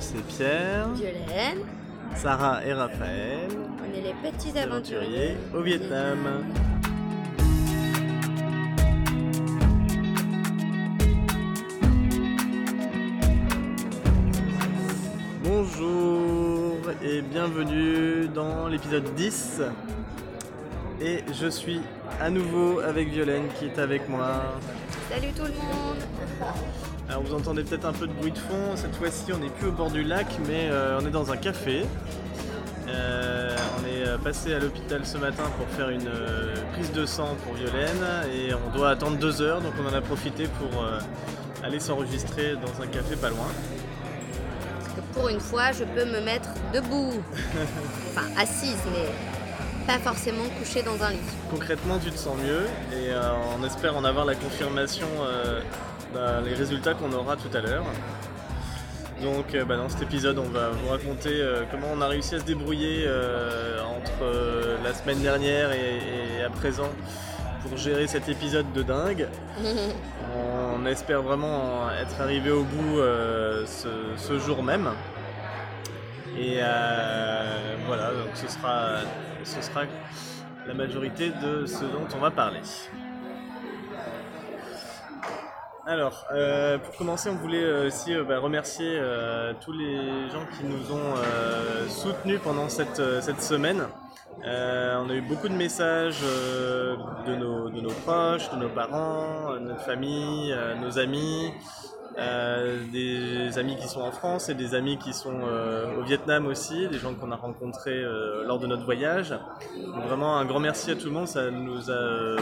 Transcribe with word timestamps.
C'est 0.00 0.24
Pierre, 0.28 0.90
Violaine, 0.90 1.64
Sarah 2.14 2.64
et 2.64 2.72
Raphaël, 2.72 3.48
on 3.80 3.92
est 3.92 4.00
les 4.00 4.30
petits 4.30 4.56
aventuriers 4.56 5.36
aventuriers 5.36 5.36
au 5.52 5.60
Vietnam. 5.60 6.44
Bonjour 15.42 16.76
et 17.02 17.20
bienvenue 17.22 18.28
dans 18.28 18.68
l'épisode 18.68 19.12
10. 19.16 19.62
Et 21.00 21.24
je 21.32 21.48
suis 21.48 21.80
à 22.20 22.30
nouveau 22.30 22.80
avec 22.80 23.08
Violaine 23.08 23.48
qui 23.58 23.64
est 23.64 23.78
avec 23.80 24.08
moi. 24.08 24.42
Salut 25.10 25.32
tout 25.32 25.42
le 25.42 25.54
monde 25.54 25.98
Alors 27.08 27.22
vous 27.22 27.34
entendez 27.34 27.64
peut-être 27.64 27.86
un 27.86 27.92
peu 27.92 28.06
de 28.06 28.12
bruit 28.12 28.32
de 28.32 28.38
fond, 28.38 28.76
cette 28.76 28.94
fois-ci 28.94 29.32
on 29.32 29.38
n'est 29.38 29.48
plus 29.48 29.68
au 29.68 29.72
bord 29.72 29.90
du 29.90 30.04
lac 30.04 30.26
mais 30.46 30.68
euh, 30.70 30.98
on 31.00 31.06
est 31.06 31.10
dans 31.10 31.32
un 31.32 31.36
café. 31.36 31.84
Euh, 32.88 33.56
on 33.78 33.86
est 33.86 34.06
euh, 34.06 34.18
passé 34.18 34.54
à 34.54 34.58
l'hôpital 34.58 35.04
ce 35.04 35.18
matin 35.18 35.44
pour 35.58 35.66
faire 35.68 35.90
une 35.90 36.06
euh, 36.06 36.54
prise 36.72 36.92
de 36.92 37.04
sang 37.06 37.36
pour 37.44 37.54
Violaine 37.54 38.04
et 38.34 38.52
on 38.54 38.76
doit 38.76 38.90
attendre 38.90 39.16
deux 39.18 39.42
heures 39.42 39.60
donc 39.60 39.72
on 39.82 39.88
en 39.88 39.94
a 39.94 40.00
profité 40.00 40.48
pour 40.58 40.84
aller 41.62 41.80
s'enregistrer 41.80 42.54
dans 42.54 42.82
un 42.82 42.86
café 42.86 43.16
pas 43.16 43.30
loin. 43.30 43.48
Parce 44.78 44.94
que 44.94 45.00
pour 45.12 45.28
une 45.28 45.40
fois, 45.40 45.72
je 45.72 45.84
peux 45.84 46.04
me 46.04 46.20
mettre 46.20 46.50
debout. 46.72 47.12
enfin, 48.14 48.26
assise, 48.40 48.78
mais 48.92 49.08
pas 49.88 49.98
forcément 49.98 50.44
couchée 50.58 50.82
dans 50.82 51.02
un 51.02 51.10
lit. 51.12 51.18
Concrètement 51.50 51.98
tu 51.98 52.10
te 52.10 52.18
sens 52.18 52.36
mieux 52.36 52.64
et 52.92 53.10
euh, 53.10 53.32
on 53.58 53.64
espère 53.64 53.96
en 53.96 54.04
avoir 54.04 54.26
la 54.26 54.34
confirmation 54.34 55.06
euh, 55.22 55.62
dans 56.14 56.44
les 56.44 56.54
résultats 56.54 56.94
qu'on 56.94 57.12
aura 57.12 57.36
tout 57.36 57.54
à 57.56 57.60
l'heure. 57.60 57.84
Donc 59.22 59.54
euh, 59.54 59.64
bah, 59.64 59.76
dans 59.76 59.88
cet 59.88 60.02
épisode 60.02 60.38
on 60.38 60.48
va 60.48 60.70
vous 60.70 60.88
raconter 60.88 61.40
euh, 61.40 61.64
comment 61.70 61.88
on 61.92 62.00
a 62.00 62.06
réussi 62.06 62.36
à 62.36 62.38
se 62.38 62.44
débrouiller 62.44 63.04
euh, 63.06 63.82
entre 63.82 64.22
euh, 64.22 64.76
la 64.84 64.94
semaine 64.94 65.20
dernière 65.20 65.72
et, 65.72 65.98
et 66.38 66.44
à 66.44 66.50
présent 66.50 66.90
pour 67.62 67.76
gérer 67.76 68.06
cet 68.06 68.28
épisode 68.28 68.72
de 68.72 68.82
dingue. 68.82 69.26
On 70.36 70.86
espère 70.86 71.22
vraiment 71.22 71.90
être 71.90 72.20
arrivé 72.20 72.50
au 72.50 72.62
bout 72.62 72.98
ce, 73.66 73.88
ce 74.16 74.38
jour 74.38 74.62
même. 74.62 74.90
Et 76.38 76.58
voilà, 77.86 78.10
donc 78.10 78.30
ce 78.34 78.46
sera, 78.46 78.98
ce 79.42 79.60
sera 79.60 79.82
la 80.66 80.74
majorité 80.74 81.30
de 81.42 81.66
ce 81.66 81.80
dont 81.80 82.06
on 82.14 82.18
va 82.18 82.30
parler. 82.30 82.60
Alors, 85.88 86.26
euh, 86.34 86.76
pour 86.76 86.94
commencer, 86.96 87.30
on 87.30 87.36
voulait 87.36 87.64
euh, 87.64 87.86
aussi 87.86 88.14
euh, 88.14 88.22
bah, 88.22 88.40
remercier 88.40 89.00
tous 89.62 89.72
les 89.72 90.28
gens 90.28 90.44
qui 90.54 90.66
nous 90.66 90.94
ont 90.94 91.14
soutenus 91.88 92.40
pendant 92.44 92.68
cette, 92.68 93.00
cette 93.22 93.40
semaine. 93.40 93.84
On 94.44 95.08
a 95.08 95.14
eu 95.14 95.22
beaucoup 95.22 95.48
de 95.48 95.54
messages 95.54 96.20
de, 96.20 97.34
nos, 97.34 97.70
de 97.70 97.80
nos 97.80 97.92
proches, 98.04 98.50
de 98.50 98.56
nos 98.56 98.68
parents, 98.68 99.54
de 99.54 99.60
notre 99.60 99.80
famille, 99.80 100.54
nos 100.78 100.98
amis, 100.98 101.54
des 102.92 103.58
amis 103.58 103.76
qui 103.76 103.88
sont 103.88 104.02
en 104.02 104.12
France 104.12 104.50
et 104.50 104.54
des 104.54 104.74
amis 104.74 104.98
qui 104.98 105.14
sont 105.14 105.40
au 105.98 106.02
Vietnam 106.02 106.46
aussi, 106.46 106.86
des 106.88 106.98
gens 106.98 107.14
qu'on 107.14 107.32
a 107.32 107.36
rencontrés 107.36 108.02
lors 108.44 108.58
de 108.58 108.66
notre 108.66 108.84
voyage. 108.84 109.30
Donc 109.30 110.04
vraiment 110.04 110.36
un 110.36 110.44
grand 110.44 110.60
merci 110.60 110.90
à 110.90 110.96
tout 110.96 111.06
le 111.06 111.12
monde, 111.12 111.28
ça 111.28 111.50
nous 111.50 111.90
a 111.90 112.36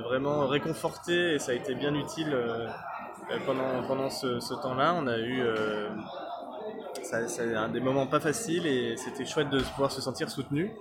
vraiment 0.00 0.46
réconforté 0.46 1.34
et 1.34 1.38
ça 1.38 1.52
a 1.52 1.54
été 1.54 1.74
bien 1.74 1.94
utile 1.94 2.32
euh, 2.32 2.66
euh, 3.30 3.38
pendant, 3.46 3.82
pendant 3.86 4.10
ce, 4.10 4.54
temps-là. 4.62 4.94
On 4.96 5.06
a 5.06 5.18
eu 5.18 5.42
euh, 5.42 5.88
ça, 7.02 7.26
ça- 7.28 7.68
des 7.68 7.80
moments 7.80 8.06
pas 8.06 8.20
faciles 8.20 8.66
et 8.66 8.96
c'était 8.96 9.24
chouette 9.24 9.50
de 9.50 9.60
pouvoir 9.60 9.90
se 9.90 10.00
sentir 10.00 10.30
soutenu. 10.30 10.72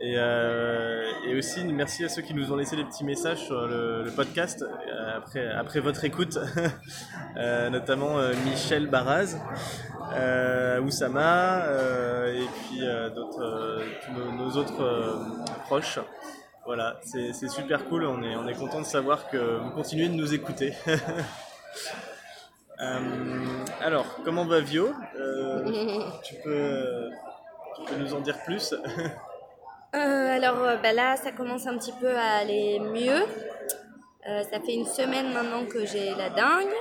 Et, 0.00 0.14
euh, 0.18 1.02
et 1.26 1.36
aussi 1.36 1.64
merci 1.64 2.04
à 2.04 2.08
ceux 2.08 2.22
qui 2.22 2.34
nous 2.34 2.52
ont 2.52 2.56
laissé 2.56 2.76
des 2.76 2.84
petits 2.84 3.04
messages 3.04 3.44
sur 3.44 3.66
le, 3.66 4.10
podcast 4.14 4.62
euh, 4.62 5.16
après, 5.16 5.48
après 5.48 5.80
votre 5.80 6.04
écoute, 6.04 6.38
Euh, 7.38 7.68
notamment 7.68 8.18
euh, 8.18 8.32
Michel 8.46 8.86
Baraz, 8.86 9.36
euh, 10.14 10.80
Oussama 10.80 11.64
euh, 11.66 12.32
et 12.32 12.46
puis 12.46 12.80
euh, 12.82 13.10
d'autres, 13.10 13.42
euh, 13.42 13.84
tous 14.06 14.12
nos, 14.32 14.50
autres 14.56 14.82
euh, 14.82 15.16
proches. 15.66 15.98
Voilà, 16.66 16.98
c'est 17.02 17.32
super 17.48 17.84
cool, 17.84 18.04
on 18.04 18.22
est, 18.24 18.34
on 18.34 18.46
est 18.48 18.54
content 18.54 18.80
de 18.80 18.86
savoir 18.86 19.30
que 19.30 19.58
vous 19.58 19.70
continuez 19.70 20.08
de 20.08 20.14
nous 20.14 20.34
écouter. 20.34 20.74
Euh, 22.78 23.64
alors, 23.80 24.18
comment 24.22 24.44
va 24.44 24.60
Vio? 24.60 24.90
Euh, 25.18 26.02
tu, 26.22 26.34
peux, 26.44 27.08
nous 27.98 28.12
en 28.12 28.20
dire 28.20 28.36
plus? 28.44 28.74
Euh, 29.94 30.36
alors 30.36 30.56
bah 30.82 30.92
là, 30.92 31.16
ça 31.16 31.32
commence 31.32 31.66
un 31.66 31.78
petit 31.78 31.94
peu 31.98 32.14
à 32.14 32.36
aller 32.36 32.78
mieux. 32.80 33.22
Ça 34.26 34.60
fait 34.60 34.74
une 34.74 34.84
semaine 34.84 35.32
maintenant 35.32 35.64
que 35.64 35.86
j'ai 35.86 36.14
la 36.16 36.28
dingue. 36.28 36.74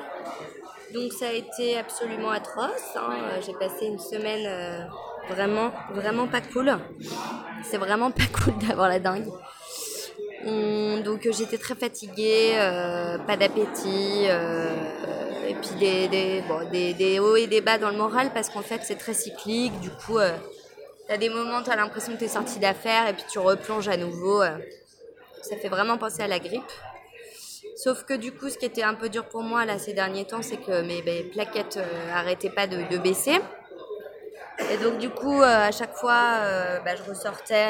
Donc 0.94 1.14
ça 1.14 1.28
a 1.28 1.32
été 1.32 1.78
absolument 1.78 2.32
atroce. 2.32 2.98
hein. 2.98 3.40
J'ai 3.46 3.54
passé 3.54 3.86
une 3.86 4.00
semaine 4.00 4.90
vraiment, 5.30 5.72
vraiment 5.94 6.28
pas 6.28 6.42
cool. 6.42 6.78
C'est 7.64 7.78
vraiment 7.78 8.12
pas 8.12 8.26
cool 8.34 8.58
d'avoir 8.68 8.90
la 8.90 9.00
dingue. 9.00 9.30
Donc 10.46 11.26
euh, 11.26 11.32
j'étais 11.32 11.58
très 11.58 11.74
fatiguée, 11.74 12.52
euh, 12.56 13.18
pas 13.18 13.36
d'appétit, 13.36 14.26
euh, 14.28 14.70
et 15.48 15.56
puis 15.56 15.72
des, 15.80 16.08
des, 16.08 16.44
bon, 16.48 16.70
des, 16.70 16.94
des 16.94 17.20
hauts 17.20 17.36
et 17.36 17.48
des 17.48 17.62
bas 17.62 17.80
dans 17.80 17.90
le 17.90 17.98
moral 17.98 18.32
parce 18.32 18.50
qu'en 18.50 18.62
fait 18.62 18.82
c'est 18.84 18.98
très 18.98 19.14
cyclique. 19.14 19.80
Du 19.80 19.90
coup, 19.90 20.18
euh, 20.18 20.32
T'as 21.08 21.18
des 21.18 21.30
moments, 21.30 21.62
t'as 21.62 21.76
l'impression 21.76 22.14
que 22.14 22.18
t'es 22.18 22.28
sorti 22.28 22.58
d'affaires 22.58 23.08
et 23.08 23.14
puis 23.14 23.26
tu 23.32 23.38
replonges 23.38 23.88
à 23.88 23.96
nouveau. 23.96 24.42
Ça 25.44 25.56
fait 25.56 25.70
vraiment 25.70 26.00
penser 26.00 26.24
à 26.24 26.28
la 26.28 26.40
grippe. 26.40 26.64
Sauf 27.76 28.06
que 28.06 28.16
du 28.16 28.32
coup, 28.32 28.50
ce 28.50 28.58
qui 28.58 28.66
était 28.66 28.82
un 28.82 28.96
peu 28.96 29.08
dur 29.08 29.26
pour 29.26 29.44
moi 29.44 29.66
là 29.66 29.78
ces 29.78 29.94
derniers 29.94 30.26
temps, 30.26 30.42
c'est 30.42 30.58
que 30.58 30.82
mes, 30.82 31.04
plaquettes 31.32 31.78
arrêtaient 32.12 32.50
pas 32.50 32.66
de, 32.66 32.98
baisser. 32.98 33.40
Et 34.72 34.78
donc 34.78 34.98
du 34.98 35.12
coup, 35.12 35.44
à 35.44 35.72
chaque 35.72 35.96
fois, 35.96 36.40
bah, 36.84 36.96
je 36.96 37.08
ressortais 37.08 37.68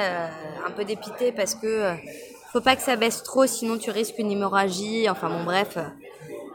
un 0.66 0.72
peu 0.72 0.86
dépitée 0.86 1.34
parce 1.34 1.56
que 1.56 1.94
faut 2.56 2.62
pas 2.62 2.78
que 2.78 2.82
ça 2.82 2.96
baisse 2.96 3.22
trop, 3.22 3.46
sinon 3.48 3.78
tu 3.78 3.92
risques 3.92 4.18
une 4.18 4.32
hémorragie. 4.32 5.10
Enfin 5.10 5.28
bon, 5.30 5.44
bref, 5.44 5.78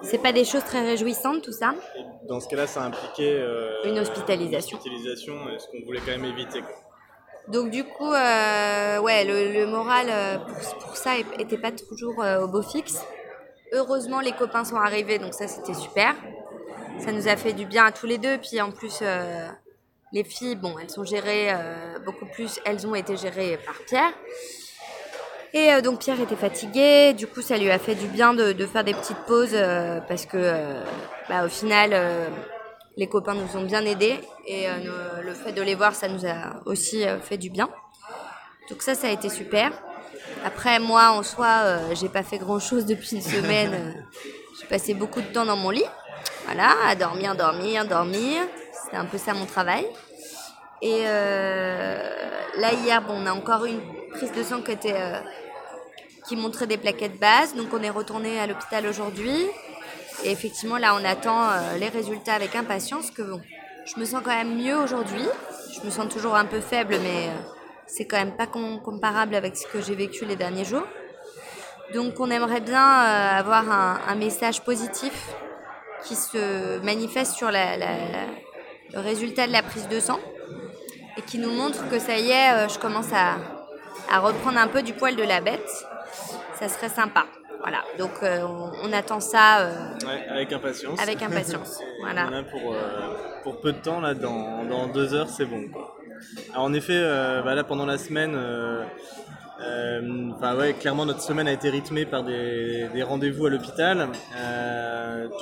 c'est 0.03 0.17
pas 0.17 0.33
des 0.33 0.47
choses 0.47 0.65
très 0.65 0.81
réjouissantes 0.81 1.43
tout 1.43 1.53
ça. 1.53 1.75
Et 1.95 2.27
Dans 2.27 2.41
ce 2.41 2.49
cas-là, 2.49 2.67
ça 2.67 2.83
impliquait 2.85 3.37
euh, 3.39 3.83
Une 3.85 3.99
hospitalisation. 3.99 4.79
Une 4.79 4.93
hospitalisation, 4.93 5.35
euh, 5.47 5.59
ce 5.59 5.67
qu'on 5.67 5.85
voulait 5.85 6.01
quand 6.01 6.13
même 6.13 6.25
éviter. 6.25 6.63
quoi. 6.63 6.71
Donc 7.49 7.71
du 7.71 7.85
coup, 7.85 8.11
euh, 8.11 8.99
ouais, 9.01 9.25
le, 9.27 9.53
le 9.53 9.67
moral 9.67 10.07
euh, 10.09 10.39
pour, 10.39 10.79
pour 10.87 10.97
ça 10.97 11.19
était 11.39 11.59
pas 11.59 11.71
toujours 11.71 12.25
au 12.43 12.49
beau 12.49 12.63
fixe. 12.63 13.05
Heureusement, 13.73 14.21
les 14.21 14.33
copains 14.33 14.65
sont 14.65 14.77
arrivés, 14.77 15.19
donc 15.19 15.35
ça 15.35 15.49
c'était 15.49 15.75
super. 15.75 16.15
Ça 16.99 17.13
nous 17.13 17.29
a 17.29 17.37
fait 17.37 17.53
du 17.53 17.67
bien 17.67 17.85
à 17.85 17.93
tous 17.93 18.07
les 18.07 18.17
deux. 18.17 18.39
Puis 18.39 18.59
en 18.63 18.71
plus, 18.71 19.01
euh, 19.03 19.47
les 20.13 20.25
filles, 20.25 20.57
bon, 20.57 20.75
elles 20.81 20.91
sont 20.91 21.05
gérées 21.05 21.49
euh, 21.53 21.99
beaucoup 22.07 22.27
plus. 22.27 22.59
Elles 22.65 22.87
ont 22.87 22.95
été 22.95 23.19
gérées 23.19 23.59
par 23.67 23.75
Pierre. 23.87 24.13
Et 25.53 25.73
euh, 25.73 25.81
donc 25.81 25.99
Pierre 25.99 26.21
était 26.21 26.37
fatigué, 26.37 27.13
du 27.13 27.27
coup 27.27 27.43
ça 27.43 27.57
lui 27.57 27.71
a 27.71 27.79
fait 27.79 27.97
du 27.97 28.07
bien 28.07 28.35
de, 28.35 28.53
de 28.53 28.67
faire 28.67 28.85
des 28.85 28.95
petites 28.95 29.19
pauses 29.27 29.51
euh, 29.55 30.01
parce 30.09 30.25
que 30.27 30.37
euh, 30.37 30.81
bah, 31.29 31.45
au 31.45 31.49
final 31.49 31.91
euh, 31.93 32.29
les 32.97 33.09
copains 33.09 33.35
nous 33.35 33.57
ont 33.61 33.65
bien 33.65 33.85
aidés 33.85 34.21
et 34.47 34.69
euh, 34.69 34.73
nous- 34.85 35.23
le 35.25 35.35
fait 35.35 35.53
de 35.53 35.61
les 35.63 35.75
voir 35.75 35.95
ça 35.95 36.07
nous 36.09 36.25
a 36.25 36.61
aussi 36.67 37.05
fait 37.23 37.37
du 37.37 37.51
bien. 37.51 37.69
Donc 38.71 38.83
ça 38.83 38.95
ça 38.95 39.09
a 39.09 39.11
été 39.11 39.29
super. 39.29 39.73
Après 40.45 40.79
moi 40.79 41.11
en 41.11 41.23
soi 41.25 41.49
euh, 41.65 41.79
j'ai 41.95 42.09
pas 42.09 42.23
fait 42.23 42.39
grand 42.39 42.61
chose 42.61 42.87
depuis 42.87 43.17
une 43.17 43.23
semaine. 43.23 44.05
J'ai 44.61 44.67
passé 44.67 44.93
beaucoup 44.95 45.21
de 45.23 45.27
temps 45.27 45.47
dans 45.47 45.57
mon 45.57 45.71
lit, 45.71 45.85
voilà, 46.45 46.75
à 46.87 46.95
dormir, 46.95 47.35
dormir, 47.35 47.87
dormir. 47.87 48.43
C'était 48.85 48.97
un 48.99 49.07
peu 49.07 49.17
ça 49.17 49.33
mon 49.33 49.47
travail. 49.47 49.87
Et 50.83 51.03
euh, 51.07 51.99
là 52.57 52.73
hier 52.73 53.03
bon 53.03 53.15
on 53.23 53.27
a 53.27 53.33
encore 53.33 53.67
eu 53.67 53.71
une 53.71 54.11
prise 54.13 54.33
de 54.33 54.43
sang 54.43 54.63
qui 54.63 54.73
était 54.73 54.95
euh, 54.97 55.21
qui 56.27 56.37
montrait 56.37 56.67
des 56.67 56.79
plaquettes 56.79 57.19
basses. 57.19 57.55
Donc 57.55 57.69
on 57.73 57.83
est 57.83 57.91
retourné 57.91 58.41
à 58.41 58.47
l'hôpital 58.47 58.87
aujourd'hui. 58.87 59.47
Et 60.25 60.31
effectivement, 60.33 60.77
là, 60.77 60.95
on 60.95 61.05
attend 61.05 61.51
euh, 61.51 61.77
les 61.79 61.89
résultats 61.89 62.35
avec 62.35 62.55
impatience. 62.55 63.11
Que 63.11 63.23
bon, 63.23 63.41
je 63.87 63.99
me 63.99 64.05
sens 64.05 64.21
quand 64.23 64.35
même 64.35 64.57
mieux 64.57 64.77
aujourd'hui. 64.77 65.25
Je 65.75 65.85
me 65.85 65.91
sens 65.91 66.09
toujours 66.13 66.35
un 66.35 66.45
peu 66.45 66.61
faible, 66.61 66.97
mais 67.03 67.31
c'est 67.87 68.07
quand 68.07 68.19
même 68.19 68.37
pas 68.37 68.47
com- 68.47 68.81
comparable 68.85 69.35
avec 69.35 69.57
ce 69.57 69.67
que 69.67 69.81
j'ai 69.81 69.95
vécu 69.95 70.25
les 70.27 70.37
derniers 70.37 70.65
jours. 70.65 70.87
Donc 71.95 72.21
on 72.21 72.31
aimerait 72.31 72.61
bien 72.61 72.83
avoir 72.83 73.69
un, 73.71 74.15
message 74.15 74.63
positif 74.63 75.35
qui 76.05 76.15
se 76.15 76.79
manifeste 76.85 77.33
sur 77.33 77.51
le 77.51 79.01
résultat 79.01 79.49
de 79.49 79.53
la 79.53 79.63
prise 79.63 79.89
de 79.89 79.99
sang 79.99 80.21
et 81.17 81.23
qui 81.23 81.39
nous 81.39 81.51
montre 81.51 81.89
que 81.89 81.99
ça 81.99 82.17
y 82.19 82.31
est, 82.31 82.53
euh, 82.53 82.69
je 82.69 82.79
commence 82.79 83.13
à, 83.13 83.37
à 84.11 84.21
reprendre 84.21 84.59
un 84.59 84.69
peu 84.69 84.83
du 84.83 84.93
poil 84.93 85.17
de 85.17 85.23
la 85.23 85.41
bête. 85.41 85.69
Ça 86.59 86.69
serait 86.69 86.89
sympa. 86.89 87.25
Voilà, 87.63 87.83
donc 87.99 88.11
on, 88.23 88.91
attend 88.95 89.21
ça 89.21 89.69
avec 90.31 90.51
impatience. 90.51 90.99
Avec 90.99 91.23
impatience, 91.23 91.79
voilà. 92.01 92.27
pour, 92.51 92.75
pour 93.43 93.61
peu 93.61 93.73
de 93.73 93.79
temps, 93.79 94.01
là, 94.01 94.15
dans, 94.15 94.65
dans 94.65 94.87
deux 94.87 95.13
heures, 95.13 95.29
c'est 95.29 95.45
bon. 95.45 95.65
Alors, 96.53 96.65
en 96.65 96.73
effet, 96.73 96.99
bah, 97.45 97.55
là, 97.55 97.63
pendant 97.63 97.85
la 97.85 97.99
semaine, 97.99 98.35
ouais, 99.61 100.73
clairement 100.73 101.05
notre 101.05 101.21
semaine 101.21 101.49
a 101.49 101.53
été 101.53 101.69
rythmée 101.69 102.07
par 102.07 102.25
des, 102.25 102.89
des 102.95 103.03
rendez-vous 103.03 103.45
à 103.45 103.51
l'hôpital, 103.51 104.09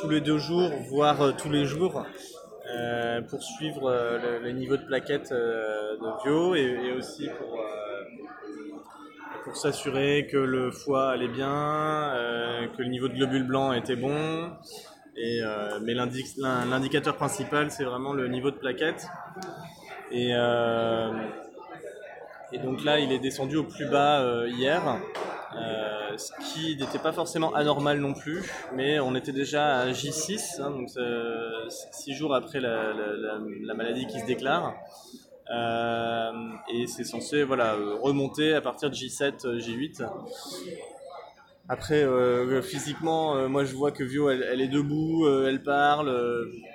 tous 0.01 0.09
les 0.09 0.21
deux 0.21 0.39
jours, 0.39 0.73
voire 0.91 1.37
tous 1.37 1.51
les 1.51 1.67
jours. 1.67 2.05
Euh, 2.71 3.23
pour 3.23 3.43
suivre 3.43 3.91
euh, 3.91 4.41
le, 4.41 4.53
niveau 4.53 4.77
de 4.77 4.85
plaquettes 4.85 5.33
euh, 5.33 5.97
de 5.97 6.23
bio 6.23 6.55
et, 6.55 6.93
aussi 6.93 7.27
pour, 7.39 7.65
pour 9.45 9.57
s'assurer 9.57 10.29
que 10.31 10.37
le 10.37 10.71
foie 10.71 11.11
allait 11.11 11.29
bien, 11.29 12.13
que 12.77 12.83
le 12.83 12.89
niveau 12.89 13.09
de 13.09 13.15
globules 13.15 13.47
blancs 13.47 13.75
était 13.75 13.97
bon. 13.97 14.51
Et, 15.17 15.41
mais 15.83 15.95
l'indicateur 15.95 17.17
principal, 17.17 17.71
c'est 17.71 17.85
vraiment 17.85 18.13
le 18.13 18.29
niveau 18.29 18.51
de 18.51 18.57
plaquettes. 18.57 19.07
Et, 20.11 20.33
et 22.53 22.59
donc 22.59 22.85
là, 22.85 22.99
il 22.99 23.13
est 23.13 23.19
descendu 23.19 23.57
au 23.57 23.65
plus 23.65 23.87
bas 23.87 24.47
hier. 24.47 25.01
Euh, 25.57 26.17
ce 26.17 26.33
qui 26.45 26.77
n'était 26.77 26.99
pas 26.99 27.13
forcément 27.13 27.55
anormal 27.55 28.01
non 28.01 28.13
plus, 28.13 28.43
mais 28.75 29.01
on 29.01 29.15
était 29.15 29.33
déjà 29.33 29.79
à 29.79 29.91
J6, 29.91 30.61
hein, 30.61 30.71
donc 30.71 30.89
6 31.69 32.15
jours 32.15 32.35
après 32.35 32.61
la, 32.61 33.75
maladie 33.75 34.07
qui 34.07 34.21
se 34.21 34.27
déclare. 34.27 34.75
Euh, 35.51 36.33
et 36.75 36.87
c'est 36.87 37.05
censé 37.05 37.43
voilà, 37.43 37.77
remonter 38.03 38.53
à 38.53 38.61
partir 38.61 38.91
de 38.91 38.95
J7, 38.95 39.59
J8. 39.59 40.07
Après, 41.71 42.03
euh, 42.03 42.63
physiquement, 42.63 43.49
moi 43.49 43.65
je 43.65 43.75
vois 43.75 43.91
que 43.91 44.05
Vio, 44.05 44.31
elle, 44.31 44.61
est 44.61 44.69
debout, 44.69 45.27
elle 45.47 45.63
parle. 45.63 46.15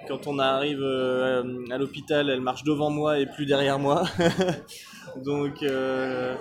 quand 0.07 0.25
on 0.25 0.39
arrive 0.39 0.83
à 0.83 1.77
l'hôpital, 1.77 2.29
elle 2.29 2.41
marche 2.41 2.63
devant 2.63 2.89
moi 2.89 3.19
et 3.19 3.27
plus 3.27 3.45
derrière 3.45 3.77
moi. 3.77 4.03
Donc 5.17 5.61
euh, 5.63 6.35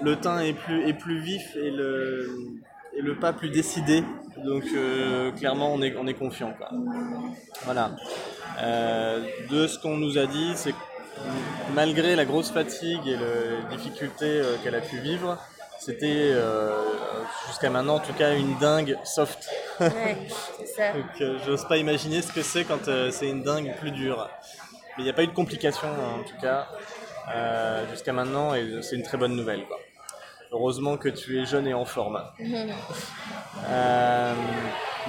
le 0.00 0.16
teint 0.16 0.40
est 0.40 0.52
plus, 0.52 0.88
est 0.88 0.94
plus 0.94 1.20
vif 1.20 1.56
et 1.56 1.70
le, 1.70 2.28
et 2.96 3.02
le 3.02 3.18
pas 3.18 3.32
plus 3.32 3.50
décidé. 3.50 4.02
Donc 4.44 4.64
euh, 4.74 5.30
clairement 5.32 5.72
on 5.72 5.82
est, 5.82 5.96
on 5.96 6.06
est 6.06 6.14
confiant. 6.14 6.54
Quoi. 6.56 6.70
Voilà. 7.64 7.92
Euh, 8.60 9.24
de 9.50 9.66
ce 9.66 9.78
qu'on 9.78 9.96
nous 9.96 10.18
a 10.18 10.26
dit, 10.26 10.52
c'est 10.54 10.72
que 10.72 10.76
malgré 11.74 12.16
la 12.16 12.24
grosse 12.24 12.50
fatigue 12.50 13.06
et 13.06 13.16
les 13.16 13.76
difficultés 13.76 14.42
qu'elle 14.62 14.74
a 14.74 14.80
pu 14.80 14.98
vivre, 14.98 15.38
c'était 15.78 16.32
jusqu'à 17.48 17.70
maintenant 17.70 17.96
en 17.96 18.00
tout 18.00 18.12
cas 18.12 18.34
une 18.34 18.58
dingue 18.58 18.98
soft. 19.04 19.48
Ouais, 19.80 20.16
ça. 20.76 20.92
Donc 20.94 21.38
j'ose 21.46 21.66
pas 21.66 21.78
imaginer 21.78 22.20
ce 22.22 22.32
que 22.32 22.42
c'est 22.42 22.64
quand 22.64 22.90
c'est 23.10 23.28
une 23.28 23.42
dingue 23.42 23.74
plus 23.78 23.92
dure. 23.92 24.28
Mais 24.96 25.02
il 25.02 25.04
n'y 25.04 25.10
a 25.10 25.12
pas 25.12 25.24
eu 25.24 25.26
de 25.26 25.32
complications 25.32 25.88
hein, 25.88 26.20
en 26.20 26.22
tout 26.22 26.36
cas. 26.40 26.66
Euh, 27.34 27.84
jusqu'à 27.90 28.12
maintenant 28.12 28.54
et 28.54 28.82
c'est 28.82 28.96
une 28.96 29.02
très 29.02 29.18
bonne 29.18 29.34
nouvelle. 29.34 29.64
Heureusement 30.52 30.96
que 30.96 31.08
tu 31.08 31.40
es 31.40 31.44
jeune 31.44 31.66
et 31.66 31.74
en 31.74 31.84
forme. 31.84 32.22
Euh, 33.70 34.34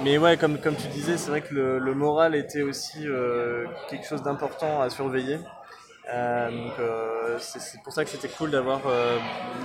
mais 0.02 0.16
ouais, 0.16 0.38
comme, 0.38 0.58
comme 0.58 0.74
tu 0.74 0.88
disais, 0.88 1.18
c'est 1.18 1.28
vrai 1.28 1.42
que 1.42 1.54
le, 1.54 1.94
moral 1.94 2.34
était 2.34 2.62
aussi 2.62 3.06
euh, 3.06 3.66
quelque 3.90 4.06
chose 4.06 4.22
d'important 4.22 4.80
à 4.80 4.88
surveiller. 4.88 5.38
c'est 7.38 7.82
pour 7.84 7.92
ça 7.92 8.04
que 8.04 8.10
c'était 8.10 8.28
cool 8.28 8.50
d'avoir 8.50 8.80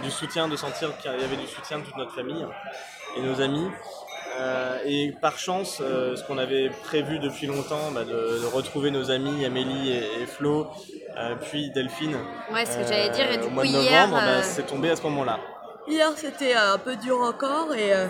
du 0.04 0.12
soutien, 0.12 0.50
de 0.50 0.58
sentir 0.58 0.96
qu'il 0.98 1.12
y 1.12 1.24
avait 1.24 1.38
du 1.38 1.48
soutien 1.48 1.80
de 1.80 1.86
toute 1.86 1.96
notre 1.96 2.14
famille 2.14 2.46
et 3.16 3.22
nos 3.22 3.40
amis. 3.40 3.70
Et 4.86 5.14
par 5.22 5.38
chance, 5.38 5.78
ce 5.78 6.24
qu'on 6.26 6.38
avait 6.38 6.70
prévu 6.84 7.20
depuis 7.20 7.48
longtemps, 7.48 7.92
bah, 7.92 8.04
de, 8.04 8.46
retrouver 8.46 8.92
nos 8.92 9.12
amis 9.12 9.46
Amélie 9.46 9.92
et 9.92 10.26
Flo, 10.26 10.68
euh, 11.18 11.36
puis 11.36 11.70
Delphine. 11.72 12.18
Ouais, 12.52 12.66
ce 12.66 12.78
que 12.78 12.84
j'allais 12.84 13.10
dire. 13.10 13.32
Et 13.32 13.38
du 13.38 13.44
au 13.44 13.48
coup, 13.48 13.54
mois 13.54 13.64
de 13.64 13.70
hier, 13.70 14.08
novembre, 14.08 14.26
bah, 14.26 14.44
c'est 14.44 14.66
tombé 14.66 14.90
à 14.90 14.96
ce 14.96 15.04
moment-là. 15.04 15.40
Hier, 15.88 16.12
c'était 16.16 16.56
euh, 16.56 16.74
un 16.74 16.78
peu 16.78 16.96
dur 16.96 17.20
encore 17.20 17.74
et, 17.76 17.94
euh, 17.94 18.08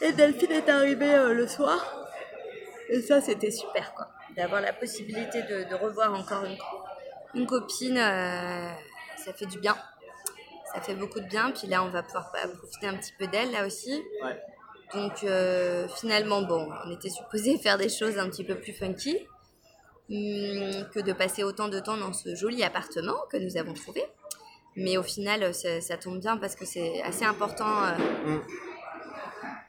et 0.00 0.12
Delphine 0.12 0.52
est 0.52 0.68
arrivée 0.68 1.34
le 1.34 1.46
soir. 1.46 2.08
Et 2.88 3.00
ça, 3.00 3.20
c'était 3.20 3.50
super, 3.50 3.92
quoi. 3.94 4.08
D'avoir 4.36 4.60
la 4.60 4.72
possibilité 4.72 5.42
de, 5.42 5.74
revoir 5.74 6.14
encore 6.14 6.44
une, 6.44 6.56
une 7.34 7.46
copine, 7.46 7.96
ça 7.96 9.32
fait 9.34 9.46
du 9.46 9.58
bien. 9.58 9.76
Ça 10.72 10.80
fait 10.80 10.94
beaucoup 10.94 11.20
de 11.20 11.26
bien. 11.26 11.50
Puis 11.50 11.66
là, 11.68 11.82
on 11.82 11.88
va 11.88 12.02
pouvoir 12.02 12.30
profiter 12.30 12.86
un 12.86 12.94
petit 12.94 13.12
peu 13.18 13.26
d'elle, 13.26 13.50
là 13.50 13.66
aussi. 13.66 14.02
Ouais. 14.22 14.40
Donc, 14.94 15.24
finalement, 15.96 16.42
bon, 16.42 16.68
on 16.86 16.90
était 16.92 17.10
supposé 17.10 17.58
faire 17.62 17.78
des 17.78 17.88
choses 17.88 18.18
un 18.18 18.28
petit 18.28 18.44
peu 18.44 18.54
plus 18.54 18.72
funky. 18.72 19.18
Hum, 20.08 20.86
que 20.94 21.00
de 21.00 21.12
passer 21.12 21.42
autant 21.42 21.66
de 21.66 21.80
temps 21.80 21.96
dans 21.96 22.12
ce 22.12 22.36
joli 22.36 22.62
appartement 22.62 23.16
que 23.28 23.38
nous 23.38 23.56
avons 23.56 23.74
trouvé. 23.74 24.04
Mais 24.76 24.96
au 24.96 25.02
final, 25.02 25.52
ça, 25.52 25.96
tombe 25.96 26.20
bien 26.20 26.36
parce 26.36 26.54
que 26.54 26.64
c'est 26.64 27.02
assez 27.02 27.24
important 27.24 27.82
euh, 27.82 28.36
mm. 28.36 28.42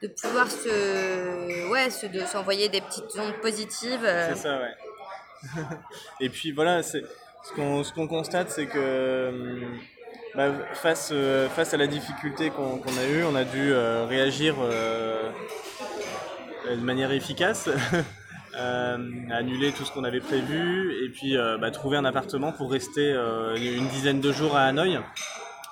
de 0.02 0.08
pouvoir 0.08 0.48
se, 0.48 1.70
ouais, 1.70 1.90
se, 1.90 2.06
de 2.06 2.20
s'envoyer 2.20 2.68
des 2.68 2.80
petites 2.80 3.18
ondes 3.18 3.34
positives. 3.40 4.04
Euh. 4.04 4.28
C'est 4.28 4.42
ça, 4.42 4.60
ouais. 4.60 5.56
Et 6.20 6.28
puis 6.28 6.52
voilà, 6.52 6.84
c'est, 6.84 7.02
ce, 7.42 7.52
qu'on, 7.54 7.82
ce 7.82 7.92
qu'on 7.92 8.06
constate, 8.06 8.50
c'est 8.50 8.66
que 8.66 9.30
hum, 9.30 9.80
bah, 10.38 10.52
face, 10.72 11.10
euh, 11.12 11.50
face 11.50 11.74
à 11.74 11.76
la 11.76 11.86
difficulté 11.86 12.48
qu'on, 12.48 12.78
a 12.78 13.06
eue, 13.10 13.24
on 13.24 13.34
a 13.34 13.44
dû 13.44 13.74
réagir 14.08 14.54
de 16.66 16.80
manière 16.80 17.12
efficace. 17.12 17.68
Euh, 18.58 18.96
annuler 19.30 19.70
tout 19.70 19.84
ce 19.84 19.92
qu'on 19.92 20.02
avait 20.02 20.20
prévu 20.20 21.04
et 21.04 21.10
puis 21.10 21.36
euh, 21.36 21.58
bah, 21.58 21.70
trouver 21.70 21.96
un 21.96 22.04
appartement 22.04 22.50
pour 22.50 22.72
rester 22.72 23.12
euh, 23.12 23.54
une 23.54 23.86
dizaine 23.88 24.20
de 24.20 24.32
jours 24.32 24.56
à 24.56 24.62
Hanoï 24.62 24.98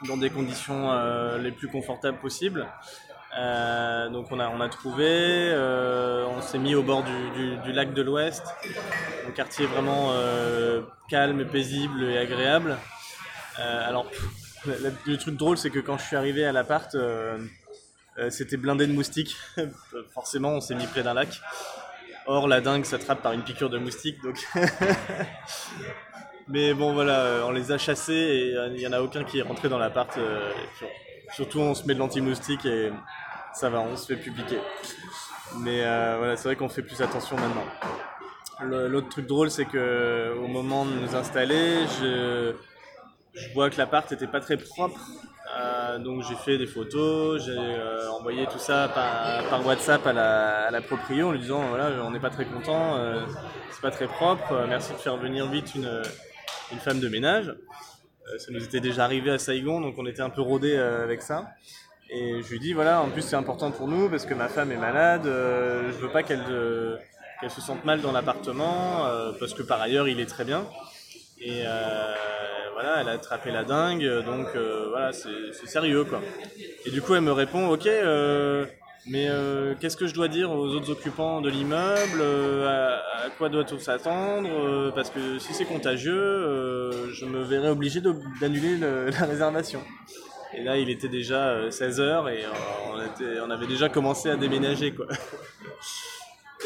dans 0.06 0.16
des 0.16 0.30
conditions 0.30 0.92
les 1.38 1.50
plus 1.50 1.68
confortables 1.68 2.18
possibles. 2.18 2.66
donc 4.12 4.26
on 4.30 4.38
a, 4.38 4.48
on 4.50 4.60
a 4.60 4.68
trouvé, 4.68 5.54
on 6.28 6.42
s'est 6.42 6.58
mis 6.58 6.74
au 6.74 6.82
bord 6.82 7.02
du, 7.02 7.72
lac 7.72 7.94
de 7.94 8.02
l'Ouest, 8.02 8.44
un 9.26 9.30
quartier 9.30 9.64
vraiment 9.64 10.12
calme, 11.08 11.46
paisible 11.46 12.04
et 12.04 12.18
agréable. 12.18 12.76
alors 13.56 14.06
le 15.06 15.16
truc 15.16 15.36
drôle 15.36 15.58
c'est 15.58 15.70
que 15.70 15.78
quand 15.78 15.98
je 15.98 16.04
suis 16.04 16.16
arrivé 16.16 16.44
à 16.44 16.52
l'appart, 16.52 16.96
c'était 18.30 18.56
blindé 18.56 18.86
de 18.86 18.92
moustiques. 18.92 19.36
Forcément 20.14 20.50
on 20.50 20.60
s'est 20.60 20.74
mis 20.74 20.86
près 20.86 21.02
d'un 21.02 21.14
lac. 21.14 21.40
Or, 22.28 22.48
la 22.48 22.60
dingue 22.60 22.84
s'attrape 22.84 23.22
par 23.22 23.32
une 23.32 23.42
piqûre 23.42 23.70
de 23.70 23.78
moustique, 23.78 24.20
donc. 24.22 24.44
Mais 26.48 26.74
bon, 26.74 26.92
voilà, 26.92 27.20
euh, 27.20 27.42
on 27.44 27.50
les 27.50 27.72
a 27.72 27.78
chassés 27.78 28.12
et 28.12 28.54
il 28.68 28.74
n'y 28.74 28.86
en 28.86 28.92
a 28.92 29.00
aucun 29.00 29.24
qui 29.24 29.38
est 29.38 29.42
rentré 29.42 29.68
dans 29.68 29.78
l'appart. 29.78 30.16
Euh, 30.16 30.52
surtout, 31.34 31.60
on 31.60 31.74
se 31.74 31.86
met 31.86 31.94
de 31.94 31.98
l'anti-moustique 32.00 32.64
et 32.66 32.90
ça 33.52 33.68
va, 33.68 33.80
on 33.80 33.96
se 33.96 34.06
fait 34.06 34.16
plus. 34.16 34.32
Mais 35.58 35.84
euh, 35.84 36.16
voilà, 36.18 36.36
c'est 36.36 36.48
vrai 36.48 36.56
qu'on 36.56 36.68
fait 36.68 36.82
plus 36.82 37.00
attention 37.00 37.36
maintenant. 37.36 37.64
L'autre 38.88 39.08
truc 39.08 39.26
drôle, 39.26 39.50
c'est 39.50 39.66
que 39.66 40.34
au 40.38 40.46
moment 40.46 40.84
de 40.84 40.92
nous 40.92 41.14
installer, 41.14 41.86
je, 42.00 42.54
je 43.36 43.52
vois 43.54 43.70
que 43.70 43.76
l'appart 43.78 44.10
n'était 44.10 44.26
pas 44.26 44.40
très 44.40 44.56
propre 44.56 45.00
euh, 45.58 45.98
donc 45.98 46.22
j'ai 46.28 46.34
fait 46.34 46.58
des 46.58 46.66
photos, 46.66 47.44
j'ai 47.44 47.56
euh, 47.56 48.10
envoyé 48.10 48.46
tout 48.46 48.58
ça 48.58 48.90
par, 48.92 49.64
WhatsApp 49.64 50.06
à 50.06 50.12
la, 50.12 50.66
à 50.66 50.80
proprio 50.80 51.28
en 51.28 51.32
lui 51.32 51.38
disant 51.38 51.68
voilà 51.68 51.90
on 52.04 52.10
n'est 52.10 52.20
pas 52.20 52.30
très 52.30 52.44
content, 52.44 52.96
euh, 52.96 53.24
c'est 53.70 53.80
pas 53.80 53.90
très 53.90 54.06
propre, 54.06 54.66
merci 54.68 54.92
de 54.92 54.98
faire 54.98 55.16
venir 55.16 55.48
vite 55.48 55.74
une, 55.74 56.02
une 56.72 56.78
femme 56.78 57.00
de 57.00 57.08
ménage. 57.08 57.54
ça 58.38 58.50
nous 58.50 58.62
était 58.62 58.80
déjà 58.80 59.04
arrivé 59.04 59.30
à 59.30 59.38
Saigon 59.38 59.80
donc 59.80 59.94
on 59.98 60.06
était 60.06 60.22
un 60.22 60.30
peu 60.30 60.42
rodé 60.42 60.76
avec 60.76 61.22
ça. 61.22 61.48
Et 62.10 62.42
je 62.42 62.50
lui 62.50 62.60
dis 62.60 62.72
voilà 62.72 63.00
en 63.00 63.08
plus 63.08 63.22
c'est 63.22 63.36
important 63.36 63.70
pour 63.70 63.88
nous 63.88 64.10
parce 64.10 64.26
que 64.26 64.34
ma 64.34 64.48
femme 64.48 64.72
est 64.72 64.76
malade, 64.76 65.22
je 65.24 65.96
veux 65.96 66.10
pas 66.10 66.22
qu'elle 66.22 66.44
qu'elle 67.40 67.50
se 67.50 67.60
sente 67.60 67.84
mal 67.84 68.00
dans 68.00 68.12
l'appartement 68.12 69.06
parce 69.38 69.54
que 69.54 69.62
par 69.62 69.80
ailleurs 69.80 70.08
il 70.08 70.20
est 70.20 70.26
très 70.26 70.44
bien. 70.44 70.66
Et 71.40 71.62
voilà, 72.76 73.00
elle 73.00 73.08
a 73.08 73.12
attrapé 73.12 73.50
la 73.50 73.64
dingue, 73.64 74.06
donc 74.26 74.48
euh, 74.54 74.88
voilà, 74.90 75.10
c'est 75.10 75.66
sérieux 75.66 76.04
quoi. 76.04 76.20
Et 76.84 76.90
du 76.90 77.00
coup, 77.00 77.14
elle 77.14 77.22
me 77.22 77.32
répond, 77.32 77.68
ok, 77.70 77.86
euh, 77.86 78.66
mais 79.06 79.28
euh, 79.30 79.72
qu'est-ce 79.80 79.96
que 79.96 80.06
je 80.06 80.12
dois 80.12 80.28
dire 80.28 80.50
aux 80.50 80.66
autres 80.74 80.90
occupants 80.90 81.40
de 81.40 81.48
l'immeuble 81.48 82.20
à, 82.66 83.30
quoi 83.38 83.48
doit-on 83.48 83.78
s'attendre 83.78 84.92
Parce 84.94 85.08
que 85.08 85.38
si 85.38 85.54
c'est 85.54 85.64
contagieux, 85.64 87.10
je 87.14 87.24
me 87.24 87.42
verrai 87.44 87.70
obligé 87.70 88.02
d'annuler 88.42 88.76
la 89.20 89.24
réservation. 89.24 89.80
Et 90.52 90.62
là, 90.62 90.76
il 90.76 90.90
était 90.90 91.08
déjà 91.08 91.70
16h 91.70 92.30
et 92.30 92.44
on, 92.84 93.46
on 93.46 93.50
avait 93.50 93.66
déjà 93.66 93.88
commencé 93.88 94.28
à 94.28 94.36
déménager 94.36 94.92
quoi. 94.92 95.06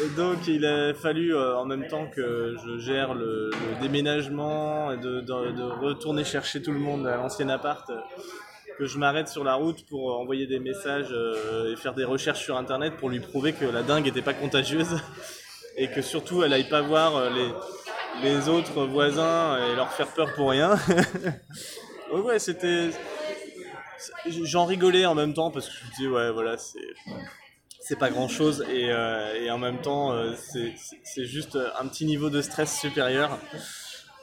Donc 0.09 0.47
il 0.47 0.65
a 0.65 0.93
fallu 0.93 1.35
euh, 1.35 1.57
en 1.57 1.65
même 1.65 1.87
temps 1.87 2.07
que 2.07 2.55
je 2.65 2.77
gère 2.79 3.13
le, 3.13 3.51
déménagement 3.81 4.91
et 4.91 4.97
de, 4.97 5.79
retourner 5.79 6.23
chercher 6.23 6.61
tout 6.61 6.71
le 6.71 6.79
monde 6.79 7.07
à 7.07 7.17
l'ancien 7.17 7.49
appart, 7.49 7.89
euh, 7.89 7.97
que 8.77 8.85
je 8.85 8.97
m'arrête 8.97 9.27
sur 9.27 9.43
la 9.43 9.55
route 9.55 9.85
pour 9.87 10.19
envoyer 10.19 10.47
des 10.47 10.59
messages 10.59 11.13
et 11.67 11.75
faire 11.75 11.93
des 11.93 12.03
recherches 12.03 12.43
sur 12.43 12.57
internet 12.57 12.97
pour 12.97 13.09
lui 13.09 13.19
prouver 13.19 13.53
que 13.53 13.65
la 13.65 13.83
dingue 13.83 14.05
n'était 14.05 14.21
pas 14.21 14.33
contagieuse 14.33 14.99
et 15.77 15.87
que 15.89 16.01
surtout 16.01 16.43
elle 16.43 16.53
aille 16.53 16.69
pas 16.69 16.81
voir 16.81 17.29
les, 17.29 17.51
les 18.23 18.49
autres 18.49 18.85
voisins 18.85 19.57
et 19.57 19.75
leur 19.75 19.91
faire 19.91 20.07
peur 20.07 20.33
pour 20.35 20.49
rien. 20.49 20.77
ouais, 22.13 22.39
c'était. 22.39 22.89
J'en 24.25 24.65
rigolais 24.65 25.05
en 25.05 25.13
même 25.13 25.33
temps 25.33 25.51
parce 25.51 25.67
que 25.67 25.73
je 25.75 25.85
me 25.85 25.91
disais, 25.91 26.07
ouais, 26.07 26.31
voilà, 26.31 26.57
c'est. 26.57 26.79
C'est 27.81 27.97
pas 27.97 28.11
grand 28.11 28.27
chose 28.27 28.63
et, 28.69 28.91
euh, 28.91 29.33
et 29.41 29.49
en 29.49 29.57
même 29.57 29.81
temps, 29.81 30.11
euh, 30.11 30.33
c'est 31.03 31.25
juste 31.25 31.57
un 31.79 31.87
petit 31.87 32.05
niveau 32.05 32.29
de 32.29 32.39
stress 32.41 32.79
supérieur. 32.79 33.39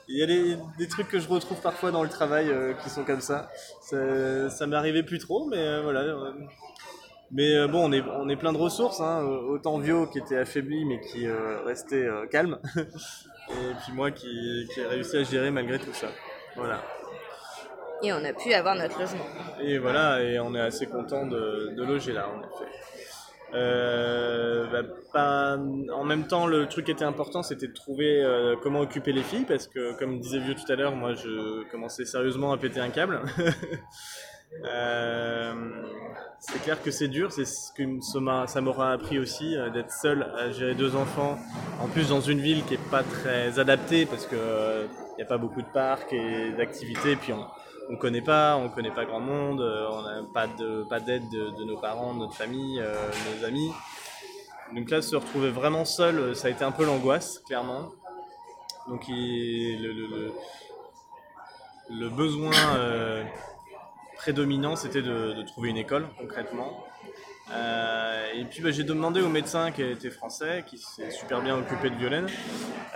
Il 0.06 0.16
y 0.16 0.22
a 0.22 0.26
des, 0.26 0.56
des, 0.78 0.86
trucs 0.86 1.08
que 1.08 1.18
je 1.18 1.28
retrouve 1.28 1.60
parfois 1.60 1.90
dans 1.90 2.04
le 2.04 2.08
travail 2.08 2.48
euh, 2.48 2.72
qui 2.74 2.88
sont 2.88 3.04
comme 3.04 3.20
ça. 3.20 3.50
Ça, 3.82 4.48
ça 4.48 4.66
m'est 4.68 4.76
arrivé 4.76 5.02
plus 5.02 5.18
trop, 5.18 5.46
mais 5.46 5.82
voilà. 5.82 6.32
Mais 7.32 7.66
bon, 7.66 7.88
on 7.88 7.92
est, 7.92 8.00
on 8.00 8.28
est 8.28 8.36
plein 8.36 8.52
de 8.52 8.58
ressources, 8.58 9.00
hein. 9.00 9.22
autant 9.24 9.78
Vio 9.78 10.06
qui 10.06 10.18
était 10.18 10.38
affaibli 10.38 10.84
mais 10.84 11.00
qui 11.00 11.26
restait 11.66 12.08
calme, 12.30 12.58
et 12.76 13.74
puis 13.82 13.92
moi 13.92 14.12
qui, 14.12 14.68
qui 14.72 14.80
ai 14.80 14.86
réussi 14.86 15.16
à 15.16 15.24
gérer 15.24 15.50
malgré 15.50 15.78
tout 15.80 15.92
ça. 15.92 16.06
Voilà. 16.56 16.80
Et 18.02 18.12
on 18.12 18.24
a 18.24 18.32
pu 18.32 18.54
avoir 18.54 18.76
notre 18.76 18.98
logement. 19.00 19.26
Et 19.60 19.78
voilà, 19.78 20.22
et 20.22 20.38
on 20.38 20.54
est 20.54 20.60
assez 20.60 20.86
content 20.86 21.26
de, 21.26 21.74
de 21.76 21.82
loger 21.82 22.12
là, 22.12 22.28
en 22.28 22.38
effet. 22.38 22.70
Euh, 23.54 24.66
bah, 24.70 24.82
pas, 25.12 25.56
en 25.56 26.04
même 26.04 26.26
temps, 26.26 26.46
le 26.46 26.66
truc 26.66 26.86
qui 26.86 26.90
était 26.90 27.04
important, 27.04 27.42
c'était 27.42 27.68
de 27.68 27.72
trouver 27.72 28.22
euh, 28.22 28.56
comment 28.62 28.80
occuper 28.80 29.12
les 29.12 29.22
filles, 29.22 29.46
parce 29.46 29.66
que, 29.66 29.96
comme 29.98 30.20
disait 30.20 30.38
Vieux 30.38 30.54
tout 30.54 30.70
à 30.70 30.76
l'heure, 30.76 30.94
moi, 30.94 31.14
je 31.14 31.68
commençais 31.70 32.04
sérieusement 32.04 32.52
à 32.52 32.58
péter 32.58 32.80
un 32.80 32.90
câble. 32.90 33.22
euh, 34.64 35.54
c'est 36.40 36.62
clair 36.62 36.82
que 36.82 36.90
c'est 36.90 37.08
dur, 37.08 37.32
c'est 37.32 37.46
ce 37.46 37.72
que 37.72 37.82
ça 38.46 38.60
m'aura 38.60 38.92
appris 38.92 39.18
aussi, 39.18 39.56
euh, 39.56 39.70
d'être 39.70 39.92
seul 39.92 40.22
à 40.36 40.50
gérer 40.50 40.74
deux 40.74 40.94
enfants, 40.94 41.38
en 41.80 41.88
plus 41.88 42.10
dans 42.10 42.20
une 42.20 42.40
ville 42.40 42.64
qui 42.64 42.74
est 42.74 42.90
pas 42.90 43.02
très 43.02 43.58
adaptée, 43.58 44.04
parce 44.06 44.26
que 44.26 44.36
il 45.12 45.16
n'y 45.16 45.22
a 45.22 45.26
pas 45.26 45.38
beaucoup 45.38 45.62
de 45.62 45.66
parcs 45.72 46.12
et 46.12 46.52
d'activités, 46.52 47.16
puis 47.16 47.32
on, 47.32 47.44
on 47.90 47.96
connaît 47.96 48.22
pas, 48.22 48.56
on 48.56 48.68
connaît 48.68 48.90
pas 48.90 49.04
grand 49.04 49.20
monde, 49.20 49.60
euh, 49.60 49.88
on 49.90 50.02
n'a 50.02 50.22
pas 50.32 50.46
de 50.46 50.84
pas 50.88 51.00
d'aide 51.00 51.28
de, 51.30 51.64
nos 51.64 51.78
parents, 51.78 52.14
de 52.14 52.20
notre 52.20 52.34
famille, 52.34 52.80
euh, 52.80 52.94
nos 53.36 53.44
amis. 53.44 53.70
Donc 54.74 54.90
là, 54.90 55.00
se 55.00 55.16
retrouver 55.16 55.50
vraiment 55.50 55.84
seul, 55.84 56.18
euh, 56.18 56.34
ça 56.34 56.48
a 56.48 56.50
été 56.50 56.64
un 56.64 56.72
peu 56.72 56.84
l'angoisse, 56.84 57.38
clairement. 57.46 57.90
Donc 58.88 59.06
le, 59.08 60.32
besoin 62.10 62.52
prédominant, 64.16 64.76
c'était 64.76 65.02
de, 65.02 65.32
de, 65.34 65.42
trouver 65.42 65.70
une 65.70 65.76
école, 65.76 66.06
concrètement. 66.18 66.84
Euh, 67.52 68.32
et 68.34 68.44
puis 68.44 68.60
bah, 68.60 68.70
j'ai 68.70 68.84
demandé 68.84 69.20
au 69.20 69.28
médecin 69.28 69.70
qui 69.70 69.82
était 69.82 70.10
français, 70.10 70.64
qui 70.66 70.78
s'est 70.78 71.10
super 71.10 71.40
bien 71.40 71.56
occupé 71.56 71.90
de 71.90 71.96
Violaine, 71.96 72.26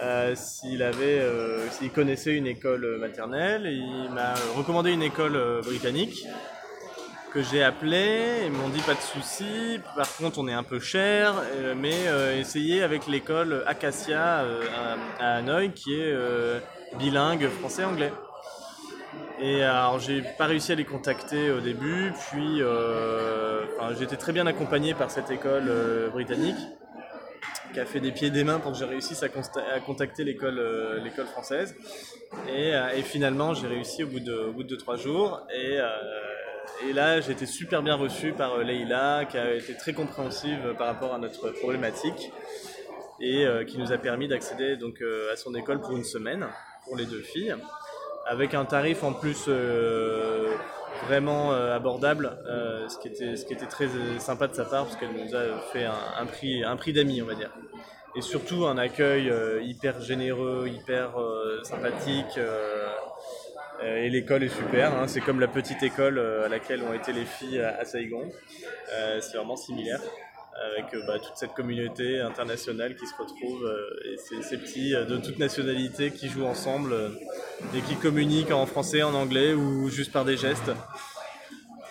euh, 0.03 0.35
s'il 0.35 0.83
avait, 0.83 1.21
euh, 1.21 1.69
s'il 1.71 1.91
connaissait 1.91 2.35
une 2.35 2.47
école 2.47 2.99
maternelle. 2.99 3.67
Il 3.67 4.11
m'a 4.13 4.35
recommandé 4.57 4.93
une 4.93 5.03
école 5.03 5.63
britannique 5.65 6.27
que 7.33 7.43
j'ai 7.43 7.63
appelée. 7.63 8.43
Ils 8.45 8.53
m'ont 8.53 8.69
dit 8.69 8.83
pas 8.83 8.95
de 8.95 9.01
souci. 9.01 9.81
Par 9.97 10.15
contre, 10.17 10.39
on 10.39 10.49
est 10.49 10.53
un 10.53 10.63
peu 10.63 10.81
cher, 10.81 11.35
mais 11.77 12.05
essayez 12.39 12.83
avec 12.83 13.07
l'école 13.07 13.65
Acacia 13.67 14.41
à, 14.41 14.45
à, 15.19 15.37
Hanoï, 15.37 15.73
qui 15.73 15.95
est 15.95 16.15
bilingue 16.99 17.49
français-anglais. 17.49 18.13
Et 19.45 19.65
alors 19.65 19.99
j'ai 19.99 20.23
pas 20.23 20.47
réussi 20.47 20.71
à 20.71 20.77
les 20.77 20.85
contacter 20.85 21.51
au 21.51 21.59
début, 21.59 22.13
puis 22.31 22.63
euh, 22.63 23.65
j'ai 23.99 24.05
été 24.05 24.17
très 24.17 24.33
bien 24.33 24.47
accompagné 24.47 24.95
par 24.95 25.11
cette 25.11 25.33
école 25.33 25.65
euh, 25.67 26.09
britannique 26.11 26.61
qui 27.73 27.81
a 27.81 27.85
fait 27.85 27.99
des 27.99 28.13
pieds 28.13 28.29
et 28.29 28.31
des 28.31 28.45
mains 28.45 28.61
pour 28.61 28.71
que 28.71 28.79
j'ai 28.79 28.85
réussi 28.85 29.17
à, 29.25 29.81
contacter 29.81 30.23
l'école 30.23 30.61
euh, 30.61 31.25
française. 31.25 31.75
Et, 32.55 33.03
finalement 33.03 33.53
j'ai 33.53 33.67
réussi 33.67 34.05
au 34.05 34.07
bout 34.07 34.21
de, 34.21 34.33
au 34.33 34.53
bout 34.53 34.77
trois 34.77 34.95
jours. 34.95 35.41
Et, 35.53 35.79
et 36.89 36.93
là 36.93 37.21
j'ai 37.21 37.33
été 37.33 37.47
super 37.47 37.83
bien 37.83 37.97
reçu 37.97 38.31
par 38.31 38.59
Leïla 38.59 39.25
qui 39.25 39.39
a 39.39 39.55
été 39.55 39.77
très 39.77 39.93
compréhensive 39.93 40.77
par 40.79 40.87
rapport 40.87 41.15
à 41.15 41.19
notre 41.19 41.51
problématique 41.51 42.31
et 43.21 43.45
qui 43.67 43.79
nous 43.79 43.91
a 43.91 43.99
permis 43.99 44.29
d'accéder 44.29 44.77
donc 44.77 45.03
à 45.33 45.35
son 45.35 45.53
école 45.57 45.81
pour 45.81 45.97
une 45.97 46.05
semaine 46.05 46.47
pour 46.85 46.97
les 46.97 47.07
deux 47.07 47.23
filles 47.23 47.57
avec 48.27 48.55
un 48.55 48.65
tarif 48.65 49.03
en 49.03 49.13
plus 49.13 49.47
euh, 49.49 50.55
vraiment 51.07 51.53
euh, 51.53 51.75
abordable, 51.75 52.39
euh, 52.47 52.89
ce, 52.89 52.99
qui 52.99 53.09
était, 53.09 53.37
ce 53.37 53.45
qui 53.45 53.53
était 53.53 53.67
très 53.67 53.89
sympa 54.19 54.49
de 54.49 54.55
sa 54.55 54.65
part 54.65 54.85
parce 54.85 54.97
qu'elle 54.97 55.13
nous 55.13 55.35
a 55.35 55.59
fait 55.73 55.85
un, 55.85 56.27
prix, 56.27 56.63
un 56.65 56.77
prix 56.77 56.93
d'amis, 56.93 57.23
on 57.23 57.27
va 57.27 57.35
dire. 57.35 57.51
Et 58.15 58.21
surtout 58.21 58.67
un 58.67 58.77
accueil 58.77 59.33
hyper 59.63 60.01
généreux, 60.03 60.69
hyper 60.69 61.15
sympathique. 61.63 62.39
et 63.83 64.11
l'école 64.11 64.43
est 64.43 64.55
super, 64.55 64.93
hein. 64.93 65.09
c'est 65.09 65.23
comme 65.23 65.41
la 65.41 65.49
petite 65.49 65.83
école 65.83 66.19
à 66.19 66.49
laquelle 66.49 66.83
ont 66.83 66.93
été 66.93 67.15
les 67.15 67.25
filles 67.25 67.61
à, 67.61 67.87
Saigon. 67.87 68.31
c'est 69.21 69.35
vraiment 69.35 69.57
similaire 69.57 70.01
avec 70.55 71.07
bah, 71.07 71.19
toute 71.19 71.37
cette 71.37 71.55
communauté 71.55 72.21
internationale 72.21 72.95
qui 72.97 73.07
se 73.07 73.15
retrouve 73.15 73.73
et 74.05 74.17
ces, 74.19 74.57
petits 74.57 74.93
de 74.93 75.17
toute 75.17 75.39
nationalité 75.39 76.11
qui 76.11 76.29
jouent 76.29 76.47
ensemble 76.47 76.95
et 77.75 77.81
qui 77.81 77.97
communiquent 77.97 78.53
en 78.53 78.67
français, 78.67 79.03
en 79.03 79.15
anglais 79.15 79.55
ou 79.55 79.89
juste 79.89 80.13
par 80.13 80.25
des 80.25 80.37
gestes. 80.37 80.71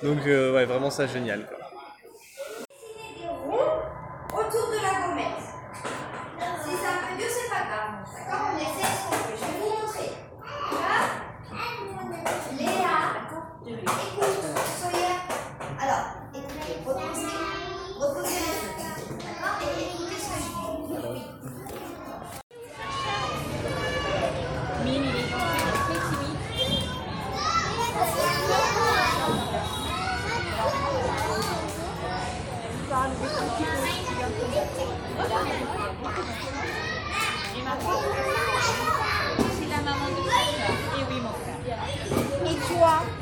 Donc 0.04 0.26
euh, 0.26 0.54
ouais, 0.54 0.66
vraiment 0.66 0.90
ça 0.90 1.08
génial. 1.08 1.46
Quoi. 1.46 1.61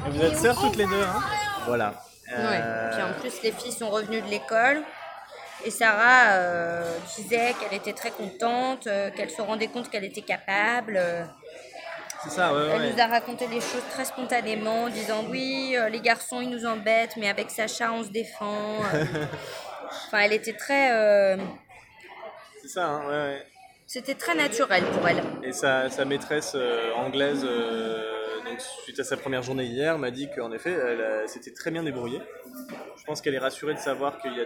Vous 0.09 0.21
êtes 0.23 0.37
sœurs 0.37 0.59
toutes 0.59 0.75
les 0.75 0.85
deux, 0.85 1.03
hein 1.03 1.21
Voilà. 1.65 1.93
Euh... 2.31 2.91
Puis 2.91 3.01
en 3.01 3.13
plus, 3.19 3.41
les 3.43 3.51
filles 3.51 3.71
sont 3.71 3.89
revenues 3.89 4.21
de 4.21 4.27
l'école. 4.27 4.83
Et 5.65 5.71
Sarah 5.71 6.31
euh, 6.33 6.97
disait 7.17 7.53
qu'elle 7.59 7.77
était 7.77 7.93
très 7.93 8.11
contente, 8.11 8.87
euh, 8.87 9.09
qu'elle 9.11 9.29
se 9.29 9.41
rendait 9.41 9.67
compte 9.67 9.89
qu'elle 9.89 10.05
était 10.05 10.21
capable. 10.21 10.95
Euh. 10.97 11.23
C'est 12.23 12.29
ça, 12.29 12.53
ouais, 12.53 12.61
Elle 12.75 12.93
nous 12.93 13.01
a 13.01 13.07
raconté 13.07 13.47
des 13.47 13.61
choses 13.61 13.83
très 13.91 14.05
spontanément, 14.05 14.83
en 14.83 14.89
disant 14.89 15.25
oui, 15.29 15.75
les 15.89 16.01
garçons 16.01 16.41
ils 16.41 16.49
nous 16.49 16.65
embêtent, 16.65 17.15
mais 17.15 17.29
avec 17.29 17.49
Sacha 17.49 17.93
on 17.93 18.03
se 18.03 18.09
défend. 18.09 18.79
enfin, 20.07 20.19
elle 20.19 20.33
était 20.33 20.53
très. 20.53 21.37
C'est 22.61 22.67
ça, 22.67 22.85
hein, 22.87 23.01
ouais, 23.07 23.13
ouais. 23.13 23.45
C'était 23.87 24.15
très 24.15 24.35
naturel 24.35 24.83
pour 24.83 25.07
elle. 25.07 25.23
Et 25.43 25.53
sa, 25.53 25.89
sa 25.89 26.03
maîtresse 26.03 26.57
anglaise 26.97 27.47
suite 28.59 28.99
à 28.99 29.03
sa 29.03 29.17
première 29.17 29.43
journée 29.43 29.65
hier, 29.65 29.97
m'a 29.97 30.11
dit 30.11 30.29
qu'en 30.35 30.51
effet, 30.51 30.71
elle 30.71 31.27
s'était 31.27 31.53
très 31.53 31.71
bien 31.71 31.83
débrouillée. 31.83 32.21
Je 32.97 33.03
pense 33.05 33.21
qu'elle 33.21 33.35
est 33.35 33.39
rassurée 33.39 33.73
de 33.73 33.79
savoir 33.79 34.19
qu'il 34.21 34.33
y 34.33 34.41
a 34.41 34.45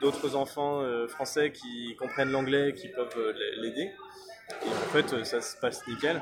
d'autres 0.00 0.36
enfants 0.36 0.82
euh, 0.82 1.08
français 1.08 1.52
qui 1.52 1.96
comprennent 1.98 2.30
l'anglais, 2.30 2.74
qui 2.74 2.88
peuvent 2.88 3.16
euh, 3.16 3.32
l'aider. 3.60 3.90
Et 4.66 4.68
en 4.68 4.92
fait, 4.92 5.12
euh, 5.12 5.24
ça 5.24 5.40
se 5.40 5.56
passe 5.56 5.86
nickel. 5.86 6.20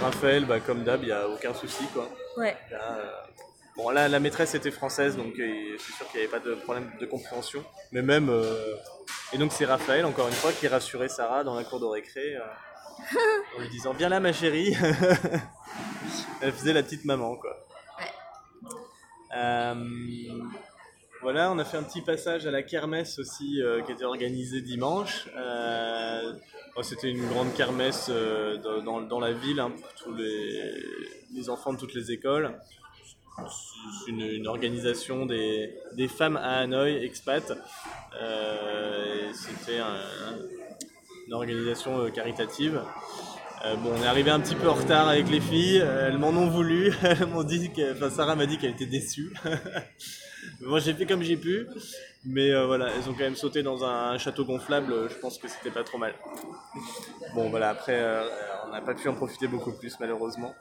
Raphaël, 0.00 0.44
bah, 0.44 0.60
comme 0.60 0.84
d'hab, 0.84 1.02
il 1.02 1.06
n'y 1.06 1.12
a 1.12 1.28
aucun 1.28 1.52
souci. 1.52 1.84
Quoi. 1.92 2.08
Ouais. 2.36 2.56
bon, 3.76 3.90
là, 3.90 4.08
la 4.08 4.20
maîtresse 4.20 4.54
était 4.54 4.70
française, 4.70 5.16
donc 5.16 5.34
je 5.36 5.76
suis 5.78 5.92
sûr 5.92 6.06
qu'il 6.08 6.20
n'y 6.20 6.26
avait 6.26 6.38
pas 6.38 6.44
de 6.44 6.54
problème 6.54 6.90
de 7.00 7.06
compréhension. 7.06 7.64
Mais 7.92 8.02
même. 8.02 8.30
Et 9.32 9.38
donc, 9.38 9.52
c'est 9.52 9.64
Raphaël, 9.64 10.04
encore 10.04 10.28
une 10.28 10.34
fois, 10.34 10.52
qui 10.52 10.68
rassurait 10.68 11.08
Sarah 11.08 11.42
dans 11.42 11.56
la 11.56 11.64
cour 11.64 11.80
de 11.80 11.86
récré 11.86 12.36
en 13.56 13.60
lui 13.60 13.68
disant 13.68 13.92
Viens 13.92 14.08
là, 14.08 14.20
ma 14.20 14.32
chérie. 14.32 14.76
Elle 16.40 16.52
faisait 16.52 16.72
la 16.72 16.82
petite 16.82 17.04
maman, 17.04 17.36
quoi. 17.36 17.66
Euh, 19.36 19.74
voilà, 21.22 21.50
on 21.50 21.58
a 21.58 21.64
fait 21.64 21.76
un 21.76 21.82
petit 21.82 22.02
passage 22.02 22.46
à 22.46 22.50
la 22.50 22.62
kermesse 22.62 23.18
aussi 23.18 23.60
euh, 23.60 23.82
qui 23.82 23.92
était 23.92 24.04
organisée 24.04 24.60
dimanche. 24.60 25.28
Euh, 25.36 26.34
c'était 26.82 27.10
une 27.10 27.26
grande 27.26 27.54
kermesse 27.54 28.10
dans, 28.84 29.00
dans, 29.00 29.20
la 29.20 29.32
ville 29.32 29.60
hein, 29.60 29.70
pour 29.70 29.94
tous 29.94 30.14
les, 30.14 30.74
les, 31.34 31.48
enfants 31.48 31.72
de 31.72 31.78
toutes 31.78 31.94
les 31.94 32.12
écoles. 32.12 32.54
c'est 34.04 34.10
une, 34.10 34.20
une 34.20 34.46
organisation 34.46 35.24
des, 35.24 35.74
des 35.94 36.06
femmes 36.06 36.36
à 36.36 36.58
Hanoï, 36.58 37.02
expat. 37.02 37.50
C'était 39.32 39.78
un- 39.78 39.86
un- 39.86 40.38
une 41.26 41.32
organisation 41.32 42.10
caritative. 42.10 42.82
Euh, 43.64 43.74
bon, 43.76 43.90
on 43.96 44.02
est 44.02 44.06
arrivé 44.06 44.30
un 44.30 44.40
petit 44.40 44.54
peu 44.54 44.68
en 44.68 44.74
retard 44.74 45.08
avec 45.08 45.30
les 45.30 45.40
filles. 45.40 45.80
euh, 45.80 46.08
elles 46.08 46.18
m'en 46.18 46.28
ont 46.28 46.48
voulu. 46.48 46.92
Elles 47.02 47.26
m'ont 47.26 47.42
dit 47.42 47.72
que, 47.72 47.92
enfin, 47.92 48.10
Sarah 48.10 48.36
m'a 48.36 48.46
dit 48.46 48.58
qu'elle 48.58 48.72
était 48.72 48.86
déçue. 48.86 49.34
Moi, 50.60 50.78
j'ai 50.78 50.92
fait 50.92 51.06
comme 51.06 51.22
j'ai 51.22 51.36
pu. 51.36 51.66
Mais 52.24 52.50
euh, 52.50 52.66
voilà, 52.66 52.90
elles 52.94 53.08
ont 53.08 53.12
quand 53.12 53.20
même 53.20 53.36
sauté 53.36 53.62
dans 53.62 53.84
un 53.84 54.18
château 54.18 54.44
gonflable. 54.44 55.08
Je 55.08 55.14
pense 55.16 55.38
que 55.38 55.48
c'était 55.48 55.70
pas 55.70 55.84
trop 55.84 55.96
mal. 55.96 56.14
Bon, 57.34 57.48
voilà, 57.50 57.70
après, 57.70 58.04
on 58.66 58.72
n'a 58.72 58.80
pas 58.80 58.94
pu 58.94 59.08
en 59.08 59.14
profiter 59.14 59.46
beaucoup 59.48 59.72
plus, 59.72 59.98
malheureusement. 60.00 60.54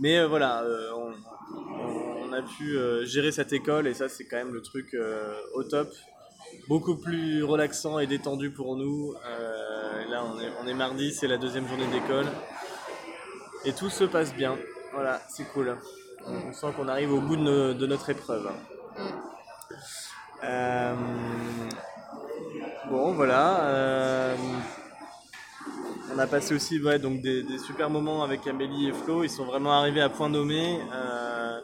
Mais 0.00 0.24
voilà, 0.24 0.64
on, 0.96 2.32
a 2.32 2.42
pu 2.42 2.76
gérer 3.06 3.32
cette 3.32 3.52
école 3.52 3.86
et 3.86 3.94
ça, 3.94 4.08
c'est 4.08 4.26
quand 4.26 4.36
même 4.36 4.52
le 4.52 4.60
truc 4.60 4.94
au 5.54 5.64
top. 5.64 5.88
Beaucoup 6.68 6.96
plus 6.96 7.42
relaxant 7.42 7.98
et 7.98 8.06
détendu 8.06 8.50
pour 8.50 8.76
nous. 8.76 9.14
Là, 10.08 10.22
on 10.62 10.66
est, 10.66 10.74
mardi, 10.74 11.12
c'est 11.12 11.26
la 11.26 11.36
deuxième 11.36 11.66
journée 11.68 11.86
d'école. 11.86 12.26
Et 13.64 13.72
tout 13.72 13.90
se 13.90 14.04
passe 14.04 14.34
bien. 14.34 14.56
Voilà, 14.92 15.20
c'est 15.28 15.44
cool. 15.52 15.76
On, 16.26 16.52
sent 16.52 16.68
qu'on 16.76 16.88
arrive 16.88 17.12
au 17.12 17.20
bout 17.20 17.36
de, 17.36 17.42
no- 17.42 17.74
de 17.74 17.86
notre 17.86 18.10
épreuve. 18.10 18.50
Euh, 20.42 20.94
bon, 22.90 23.12
voilà. 23.12 23.64
euh, 23.66 24.34
on 26.14 26.18
a 26.18 26.26
passé 26.26 26.54
aussi 26.54 26.78
des, 26.80 27.58
super 27.58 27.90
moments 27.90 28.22
avec 28.22 28.46
Amélie 28.46 28.88
et 28.88 28.92
Flo. 28.92 29.24
Ils 29.24 29.30
sont 29.30 29.44
vraiment 29.44 29.72
arrivés 29.72 30.02
à 30.02 30.08
point 30.08 30.28
nommé. 30.28 30.80
Euh, 30.92 31.60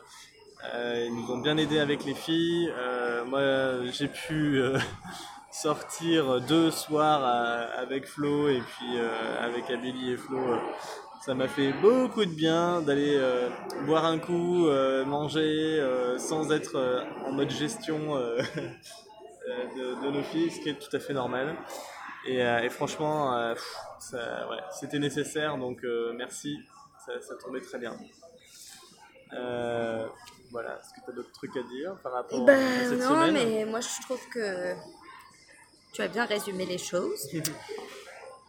ils 1.06 1.14
nous 1.14 1.30
ont 1.32 1.38
bien 1.38 1.56
aidés 1.56 1.78
avec 1.78 2.04
les 2.04 2.14
filles. 2.14 2.72
Moi, 3.26 3.40
j'ai 3.92 4.08
pu 4.08 4.60
sortir 5.50 6.40
deux 6.40 6.70
soirs 6.70 7.22
à- 7.24 7.80
avec 7.80 8.06
Flo 8.06 8.48
et 8.48 8.60
puis 8.60 8.98
euh, 8.98 9.10
avec 9.40 9.70
Amélie 9.70 10.12
et 10.12 10.16
Flo. 10.16 10.38
euh, 10.38 10.58
ça 11.24 11.34
m'a 11.34 11.48
fait 11.48 11.72
beaucoup 11.74 12.24
de 12.24 12.30
bien 12.30 12.80
d'aller 12.80 13.14
euh, 13.16 13.50
boire 13.84 14.06
un 14.06 14.18
coup, 14.18 14.68
euh, 14.68 15.04
manger 15.04 15.78
euh, 15.78 16.18
sans 16.18 16.50
être 16.50 16.76
euh, 16.76 17.02
en 17.26 17.32
mode 17.32 17.50
gestion 17.50 18.16
euh, 18.16 18.40
euh, 19.48 19.66
de, 19.76 20.06
de 20.06 20.10
nos 20.10 20.22
filles, 20.22 20.50
ce 20.50 20.60
qui 20.60 20.70
est 20.70 20.78
tout 20.78 20.94
à 20.96 21.00
fait 21.00 21.12
normal. 21.12 21.56
Et, 22.26 22.42
euh, 22.42 22.60
et 22.60 22.70
franchement, 22.70 23.34
euh, 23.36 23.54
ouais, 24.14 24.58
c'était 24.78 24.98
nécessaire, 24.98 25.56
donc 25.58 25.84
euh, 25.84 26.12
merci, 26.14 26.58
ça, 27.04 27.20
ça 27.20 27.34
tombait 27.36 27.60
très 27.60 27.78
bien. 27.78 27.96
Euh, 29.32 30.06
voilà, 30.50 30.78
est-ce 30.80 30.88
que 31.00 31.04
tu 31.04 31.10
as 31.10 31.14
d'autres 31.14 31.32
trucs 31.32 31.56
à 31.56 31.62
dire 31.62 31.96
par 32.02 32.12
rapport 32.12 32.42
à 32.42 32.46
Ben 32.46 32.88
cette 32.88 33.00
non, 33.00 33.08
semaine? 33.08 33.32
mais 33.32 33.64
moi 33.64 33.80
je 33.80 34.02
trouve 34.02 34.20
que 34.28 34.74
tu 35.92 36.02
as 36.02 36.08
bien 36.08 36.24
résumé 36.24 36.66
les 36.66 36.78
choses. 36.78 37.28
De 37.32 37.40
toute 37.40 37.52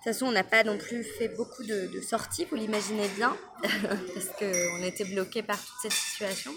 façon, 0.03 0.27
on 0.27 0.31
n'a 0.31 0.43
pas 0.43 0.63
non 0.63 0.77
plus 0.77 1.03
fait 1.03 1.29
beaucoup 1.29 1.63
de, 1.63 1.87
de 1.87 2.01
sorties, 2.01 2.45
vous 2.45 2.55
l'imaginez 2.55 3.07
bien, 3.09 3.35
parce 3.61 4.27
qu'on 4.37 4.83
était 4.83 5.05
bloqué 5.05 5.43
par 5.43 5.57
toute 5.57 5.75
cette 5.81 5.93
situation. 5.93 6.51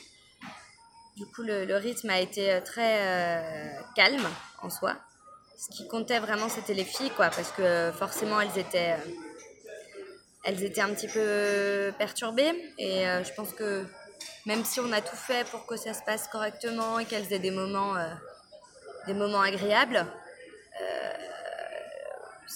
Du 1.16 1.26
coup, 1.26 1.42
le, 1.42 1.64
le 1.64 1.76
rythme 1.76 2.10
a 2.10 2.20
été 2.20 2.52
euh, 2.52 2.60
très 2.60 2.98
euh, 3.00 3.80
calme 3.94 4.26
en 4.62 4.70
soi. 4.70 4.96
Ce 5.56 5.68
qui 5.68 5.86
comptait 5.86 6.18
vraiment, 6.18 6.48
c'était 6.48 6.74
les 6.74 6.84
filles, 6.84 7.10
quoi, 7.10 7.30
parce 7.30 7.52
que 7.52 7.92
forcément, 7.96 8.40
elles 8.40 8.58
étaient, 8.58 8.94
euh, 8.94 9.10
elles 10.44 10.64
étaient 10.64 10.80
un 10.80 10.92
petit 10.92 11.08
peu 11.08 11.92
perturbées. 11.98 12.52
Et 12.78 13.06
euh, 13.06 13.22
je 13.22 13.32
pense 13.34 13.52
que 13.52 13.86
même 14.46 14.64
si 14.64 14.80
on 14.80 14.92
a 14.92 15.00
tout 15.00 15.16
fait 15.16 15.46
pour 15.50 15.66
que 15.66 15.76
ça 15.76 15.94
se 15.94 16.02
passe 16.02 16.28
correctement 16.28 16.98
et 16.98 17.04
qu'elles 17.04 17.32
aient 17.32 17.38
des 17.38 17.50
moments, 17.50 17.96
euh, 17.96 18.08
des 19.06 19.14
moments 19.14 19.40
agréables, 19.40 19.96
euh, 19.96 20.23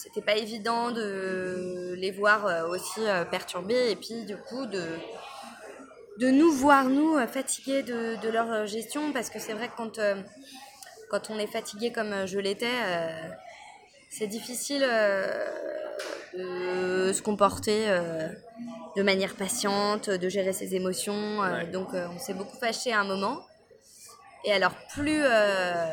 c'était 0.03 0.23
pas 0.23 0.37
évident 0.37 0.91
de 0.91 1.95
les 1.97 2.11
voir 2.11 2.47
euh, 2.47 2.69
aussi 2.69 3.01
euh, 3.01 3.25
perturbées 3.25 3.91
et 3.91 3.97
puis 3.97 4.25
du 4.25 4.37
coup 4.37 4.67
de, 4.67 4.83
de 6.19 6.29
nous 6.29 6.53
voir 6.53 6.85
nous 6.85 7.17
euh, 7.17 7.27
fatigués 7.27 7.83
de, 7.83 8.17
de 8.21 8.29
leur 8.29 8.67
gestion 8.67 9.13
parce 9.13 9.31
que 9.31 9.39
c'est 9.39 9.55
vrai 9.55 9.69
que 9.69 9.77
quand, 9.77 10.01
quand 11.11 11.31
on 11.31 11.39
est 11.39 11.47
fatigué 11.47 11.91
comme 11.93 12.27
je 12.27 12.39
l'étais, 12.39 12.67
c'est 14.11 14.27
difficile 14.27 14.87
de 16.35 17.13
se 17.13 17.23
comporter 17.23 17.87
de 18.97 19.03
manière 19.03 19.35
patiente, 19.35 20.11
de 20.11 20.29
gérer 20.29 20.53
ses 20.53 20.75
émotions. 20.75 21.41
Ouais. 21.41 21.67
donc 21.67 21.89
on 21.95 22.19
s'est 22.19 22.35
beaucoup 22.35 22.57
fâché 22.59 22.93
à 22.93 23.01
un 23.01 23.05
moment. 23.05 23.43
Et 24.45 24.53
alors 24.53 24.73
plus, 24.95 25.21
euh, 25.23 25.85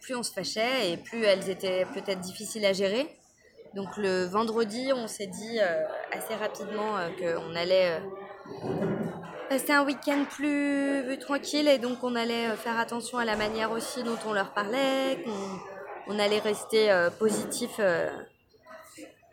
plus 0.00 0.14
on 0.14 0.22
se 0.22 0.32
fâchait 0.32 0.92
et 0.92 0.96
plus 0.96 1.24
elles 1.24 1.50
étaient 1.50 1.84
peut-être 1.92 2.20
difficiles 2.20 2.64
à 2.64 2.72
gérer. 2.72 3.19
Donc 3.74 3.96
le 3.96 4.24
vendredi, 4.24 4.90
on 4.94 5.06
s'est 5.06 5.28
dit 5.28 5.60
euh, 5.60 5.84
assez 6.12 6.34
rapidement 6.34 6.96
euh, 6.96 7.08
qu'on 7.18 7.54
allait 7.54 8.00
euh, 8.00 8.68
passer 9.48 9.72
un 9.72 9.84
week-end 9.84 10.24
plus, 10.28 11.16
tranquille 11.20 11.68
et 11.68 11.78
donc 11.78 12.02
on 12.02 12.16
allait 12.16 12.48
euh, 12.48 12.56
faire 12.56 12.78
attention 12.80 13.18
à 13.18 13.24
la 13.24 13.36
manière 13.36 13.70
aussi 13.70 14.02
dont 14.02 14.18
on 14.26 14.32
leur 14.32 14.52
parlait, 14.52 15.22
qu'on 15.24 16.14
on 16.14 16.18
allait 16.18 16.40
rester 16.40 16.90
positif 17.20 17.78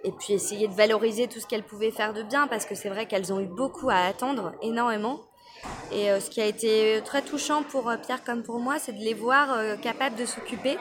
et 0.04 0.12
puis 0.12 0.34
essayer 0.34 0.68
de 0.68 0.74
valoriser 0.74 1.28
tout 1.28 1.40
ce 1.40 1.48
qu'elles 1.48 1.64
pouvaient 1.64 1.90
faire 1.90 2.14
de 2.14 2.22
bien 2.22 2.46
parce 2.46 2.66
que 2.66 2.76
c'est 2.76 2.90
vrai 2.90 3.08
qu'elles 3.08 3.34
ont 3.34 3.40
eu 3.40 3.48
beaucoup 3.48 3.90
à 3.90 3.96
attendre, 4.02 4.52
énormément. 4.62 5.22
Et 5.92 6.08
ce 6.20 6.30
qui 6.30 6.40
a 6.40 6.46
été 6.46 7.02
très 7.04 7.24
touchant 7.24 7.64
pour 7.64 7.92
Pierre 8.06 8.24
comme 8.24 8.44
pour 8.44 8.60
moi, 8.60 8.78
c'est 8.78 8.92
de 8.92 9.00
les 9.00 9.16
voir 9.16 9.58
capables 9.82 10.18
de 10.18 10.26
s'occuper. 10.26 10.78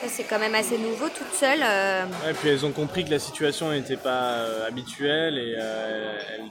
Ça, 0.00 0.08
c'est 0.08 0.24
quand 0.24 0.38
même 0.38 0.54
assez 0.54 0.78
nouveau, 0.78 1.08
toutes 1.10 1.32
seules. 1.34 1.60
euh, 1.62 2.04
Ouais, 2.24 2.32
puis 2.34 2.48
elles 2.48 2.64
ont 2.64 2.72
compris 2.72 3.04
que 3.04 3.10
la 3.10 3.18
situation 3.18 3.70
n'était 3.70 3.96
pas 3.98 4.22
euh, 4.38 4.66
habituelle 4.66 5.36
et 5.36 5.54
euh, 5.58 6.18
elles, 6.36 6.44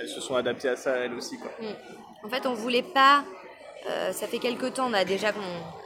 elles 0.00 0.08
se 0.08 0.20
sont 0.20 0.36
adaptées 0.36 0.68
à 0.68 0.76
ça 0.76 0.92
elles 0.96 1.14
aussi. 1.14 1.38
Quoi. 1.38 1.50
Mm. 1.60 2.26
En 2.26 2.28
fait, 2.28 2.46
on 2.46 2.54
voulait 2.54 2.82
pas. 2.84 3.24
euh, 3.90 4.12
ça 4.12 4.26
fait 4.28 4.38
quelques 4.38 4.74
temps, 4.74 4.86
on 4.88 4.94
a 4.94 5.04
déjà 5.04 5.32
qu'on 5.32 5.40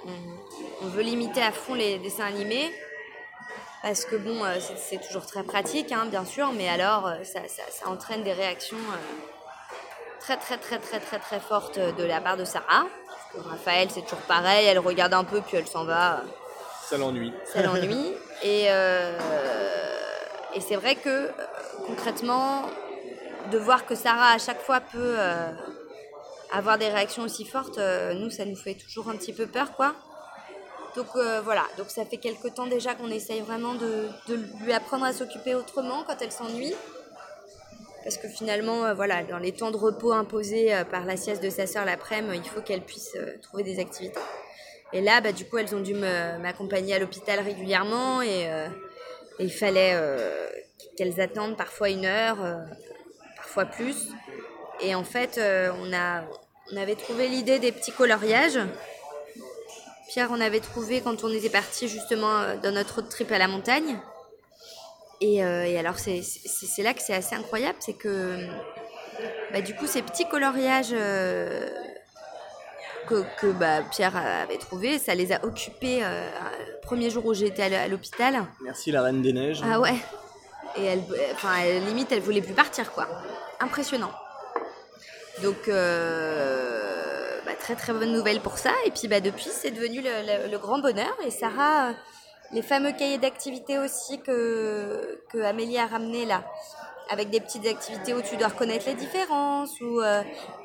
on, 0.06 0.84
on 0.84 0.86
veut 0.88 1.02
limiter 1.02 1.40
à 1.42 1.50
fond 1.50 1.74
les 1.74 1.98
dessins 1.98 2.26
animés. 2.26 2.70
Parce 3.82 4.04
que 4.04 4.16
bon, 4.16 4.42
c'est- 4.76 4.98
toujours 5.06 5.24
très 5.24 5.44
pratique, 5.44 5.92
hein, 5.92 6.06
bien 6.10 6.24
sûr, 6.24 6.52
mais 6.52 6.68
alors 6.68 7.10
ça, 7.22 7.40
ça- 7.48 7.62
ça 7.70 7.88
entraîne 7.88 8.22
des 8.24 8.32
réactions 8.32 8.76
très 10.20 10.36
très 10.36 10.58
très 10.58 10.78
très 10.78 10.98
très 11.00 11.18
très 11.20 11.40
fortes 11.40 11.78
de 11.78 12.04
la 12.04 12.20
part 12.20 12.36
de 12.36 12.44
Sarah. 12.44 12.86
Parce 13.32 13.44
que 13.44 13.48
Raphaël, 13.50 13.88
c'est 13.90 14.02
toujours 14.02 14.18
pareil, 14.26 14.66
elle 14.66 14.78
regarde 14.80 15.14
un 15.14 15.24
peu 15.24 15.40
puis 15.40 15.56
elle 15.56 15.66
s'en 15.66 15.84
va 15.84 16.22
Ça 16.88 16.96
l'ennuie. 16.96 17.34
ça 17.44 17.60
l'ennuie. 17.62 18.14
et 18.42 18.66
euh, 18.70 19.18
c'est 20.58 20.76
vrai 20.76 20.94
que 20.94 21.08
euh, 21.08 21.30
concrètement, 21.86 22.62
de 23.52 23.58
voir 23.58 23.84
que 23.84 23.94
Sarah 23.94 24.32
à 24.32 24.38
chaque 24.38 24.62
fois 24.62 24.80
peut 24.80 25.16
euh, 25.18 25.50
avoir 26.50 26.78
des 26.78 26.88
réactions 26.88 27.24
aussi 27.24 27.44
fortes, 27.44 27.78
nous 28.14 28.30
ça 28.30 28.46
nous 28.46 28.56
fait 28.56 28.72
toujours 28.72 29.10
un 29.10 29.16
petit 29.16 29.34
peu 29.34 29.46
peur 29.46 29.72
quoi. 29.72 29.94
Donc 30.96 31.08
voilà, 31.44 31.64
donc 31.76 31.90
ça 31.90 32.06
fait 32.06 32.16
quelques 32.16 32.54
temps 32.54 32.66
déjà 32.66 32.94
qu'on 32.94 33.10
essaye 33.10 33.42
vraiment 33.42 33.74
de, 33.74 34.08
lui 34.62 34.72
apprendre 34.72 35.04
à 35.04 35.12
s'occuper 35.12 35.54
autrement 35.54 36.04
quand 36.06 36.16
elle 36.22 36.32
s'ennuie. 36.32 36.74
Parce 38.02 38.16
que 38.16 38.28
finalement, 38.28 38.94
voilà, 38.94 39.22
dans 39.24 39.38
les 39.38 39.52
temps 39.52 39.70
de 39.70 39.76
repos 39.76 40.12
imposés 40.12 40.72
par 40.90 41.04
la 41.04 41.18
sieste 41.18 41.42
de 41.42 41.50
sa 41.50 41.66
sœur 41.66 41.84
l'après-midi, 41.84 42.40
il 42.42 42.48
faut 42.48 42.62
qu'elle 42.62 42.80
puisse 42.80 43.16
trouver 43.42 43.62
des 43.62 43.78
activités. 43.78 44.18
Et 44.92 45.00
là, 45.00 45.20
bah, 45.20 45.32
du 45.32 45.44
coup, 45.44 45.58
elles 45.58 45.74
ont 45.74 45.80
dû 45.80 45.94
m'accompagner 45.94 46.94
à 46.94 46.98
l'hôpital 46.98 47.40
régulièrement 47.40 48.22
et, 48.22 48.50
euh, 48.50 48.68
et 49.38 49.44
il 49.44 49.52
fallait 49.52 49.92
euh, 49.94 50.48
qu'elles 50.96 51.20
attendent 51.20 51.56
parfois 51.56 51.90
une 51.90 52.06
heure, 52.06 52.42
euh, 52.42 52.56
parfois 53.36 53.66
plus. 53.66 54.08
Et 54.80 54.94
en 54.94 55.04
fait, 55.04 55.38
euh, 55.38 55.70
on, 55.82 55.92
a, 55.92 56.24
on 56.72 56.76
avait 56.76 56.94
trouvé 56.94 57.28
l'idée 57.28 57.58
des 57.58 57.72
petits 57.72 57.92
coloriages. 57.92 58.58
Pierre, 60.08 60.28
on 60.30 60.40
avait 60.40 60.60
trouvé 60.60 61.02
quand 61.02 61.22
on 61.22 61.28
était 61.28 61.50
parti 61.50 61.86
justement 61.86 62.38
euh, 62.38 62.56
dans 62.56 62.72
notre 62.72 62.96
road 62.96 63.08
trip 63.10 63.30
à 63.30 63.38
la 63.38 63.48
montagne. 63.48 63.98
Et, 65.20 65.44
euh, 65.44 65.64
et 65.66 65.78
alors, 65.78 65.98
c'est 65.98 66.22
là 66.82 66.94
que 66.94 67.02
c'est 67.02 67.14
assez 67.14 67.34
incroyable, 67.34 67.76
c'est 67.80 67.92
que 67.92 68.38
bah, 69.52 69.60
du 69.60 69.74
coup, 69.74 69.86
ces 69.86 70.00
petits 70.00 70.28
coloriages 70.28 70.92
euh, 70.92 71.68
que, 73.08 73.24
que, 73.40 73.46
bah, 73.52 73.82
Pierre 73.90 74.16
avait 74.16 74.58
trouvés, 74.58 74.98
ça 74.98 75.14
les 75.14 75.32
a 75.32 75.44
occupés 75.44 76.00
euh, 76.02 76.28
le 76.74 76.80
premier 76.80 77.10
jour 77.10 77.24
où 77.26 77.34
j'étais 77.34 77.62
à 77.74 77.88
l'hôpital. 77.88 78.44
Merci 78.62 78.90
la 78.92 79.02
Reine 79.02 79.22
des 79.22 79.32
Neiges. 79.32 79.62
Ah 79.64 79.80
ouais. 79.80 79.94
Et 80.76 80.84
elle, 80.84 81.02
enfin, 81.32 81.54
elle- 81.64 81.84
limite, 81.86 82.12
elle 82.12 82.20
voulait 82.20 82.42
plus 82.42 82.52
partir, 82.54 82.92
quoi. 82.92 83.08
Impressionnant. 83.60 84.12
Donc, 85.42 85.68
euh, 85.68 87.40
bah, 87.46 87.52
très 87.58 87.74
très 87.76 87.92
bonne 87.92 88.12
nouvelle 88.12 88.40
pour 88.40 88.58
ça. 88.58 88.72
Et 88.86 88.90
puis, 88.90 89.08
bah, 89.08 89.20
depuis, 89.20 89.50
c'est 89.52 89.70
devenu 89.70 90.00
le, 90.02 90.10
le- 90.46 90.50
le 90.50 90.58
grand 90.58 90.78
bonheur. 90.78 91.14
Et 91.24 91.30
Sarah, 91.30 91.88
euh, 91.88 91.92
les 92.52 92.62
fameux 92.62 92.92
cahiers 92.92 93.18
d'activité 93.18 93.78
aussi 93.78 94.20
que, 94.20 95.20
que 95.30 95.38
Amélie 95.38 95.78
a 95.78 95.86
ramené 95.86 96.24
là, 96.26 96.42
avec 97.10 97.30
des 97.30 97.40
petites 97.40 97.66
activités 97.66 98.12
où 98.14 98.20
tu 98.22 98.36
dois 98.36 98.48
reconnaître 98.48 98.86
les 98.86 98.94
différences, 98.94 99.80
où, 99.80 100.00
euh, 100.00 100.22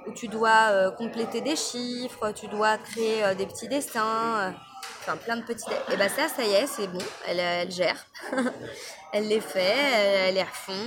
où 0.07 0.11
tu 0.13 0.27
dois 0.27 0.69
euh, 0.71 0.91
compléter 0.91 1.41
des 1.41 1.55
chiffres, 1.55 2.31
tu 2.31 2.47
dois 2.47 2.77
créer 2.77 3.23
euh, 3.23 3.33
des 3.33 3.45
petits 3.45 3.67
destins, 3.69 4.53
enfin 5.01 5.15
plein 5.17 5.37
de 5.37 5.43
petits. 5.43 5.63
Et 5.91 5.97
bah 5.97 6.09
ça, 6.09 6.27
ça 6.27 6.43
y 6.43 6.51
est, 6.53 6.67
c'est 6.67 6.87
bon, 6.87 6.99
elle, 7.27 7.39
elle 7.39 7.71
gère, 7.71 8.05
elle 9.13 9.27
les 9.27 9.39
fait, 9.39 9.59
elle, 9.61 10.29
elle 10.29 10.35
les 10.35 10.43
refond, 10.43 10.85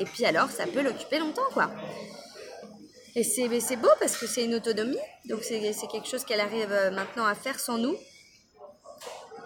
et 0.00 0.04
puis 0.04 0.24
alors 0.24 0.50
ça 0.50 0.66
peut 0.66 0.82
l'occuper 0.82 1.18
longtemps 1.20 1.48
quoi. 1.52 1.70
Et 3.14 3.22
c'est 3.24 3.76
beau 3.76 3.88
parce 4.00 4.16
que 4.16 4.26
c'est 4.26 4.44
une 4.44 4.54
autonomie, 4.56 4.98
donc 5.26 5.42
c'est 5.42 5.60
quelque 5.90 6.08
chose 6.08 6.24
qu'elle 6.24 6.40
arrive 6.40 6.68
maintenant 6.92 7.26
à 7.26 7.34
faire 7.34 7.58
sans 7.60 7.78
nous, 7.78 7.96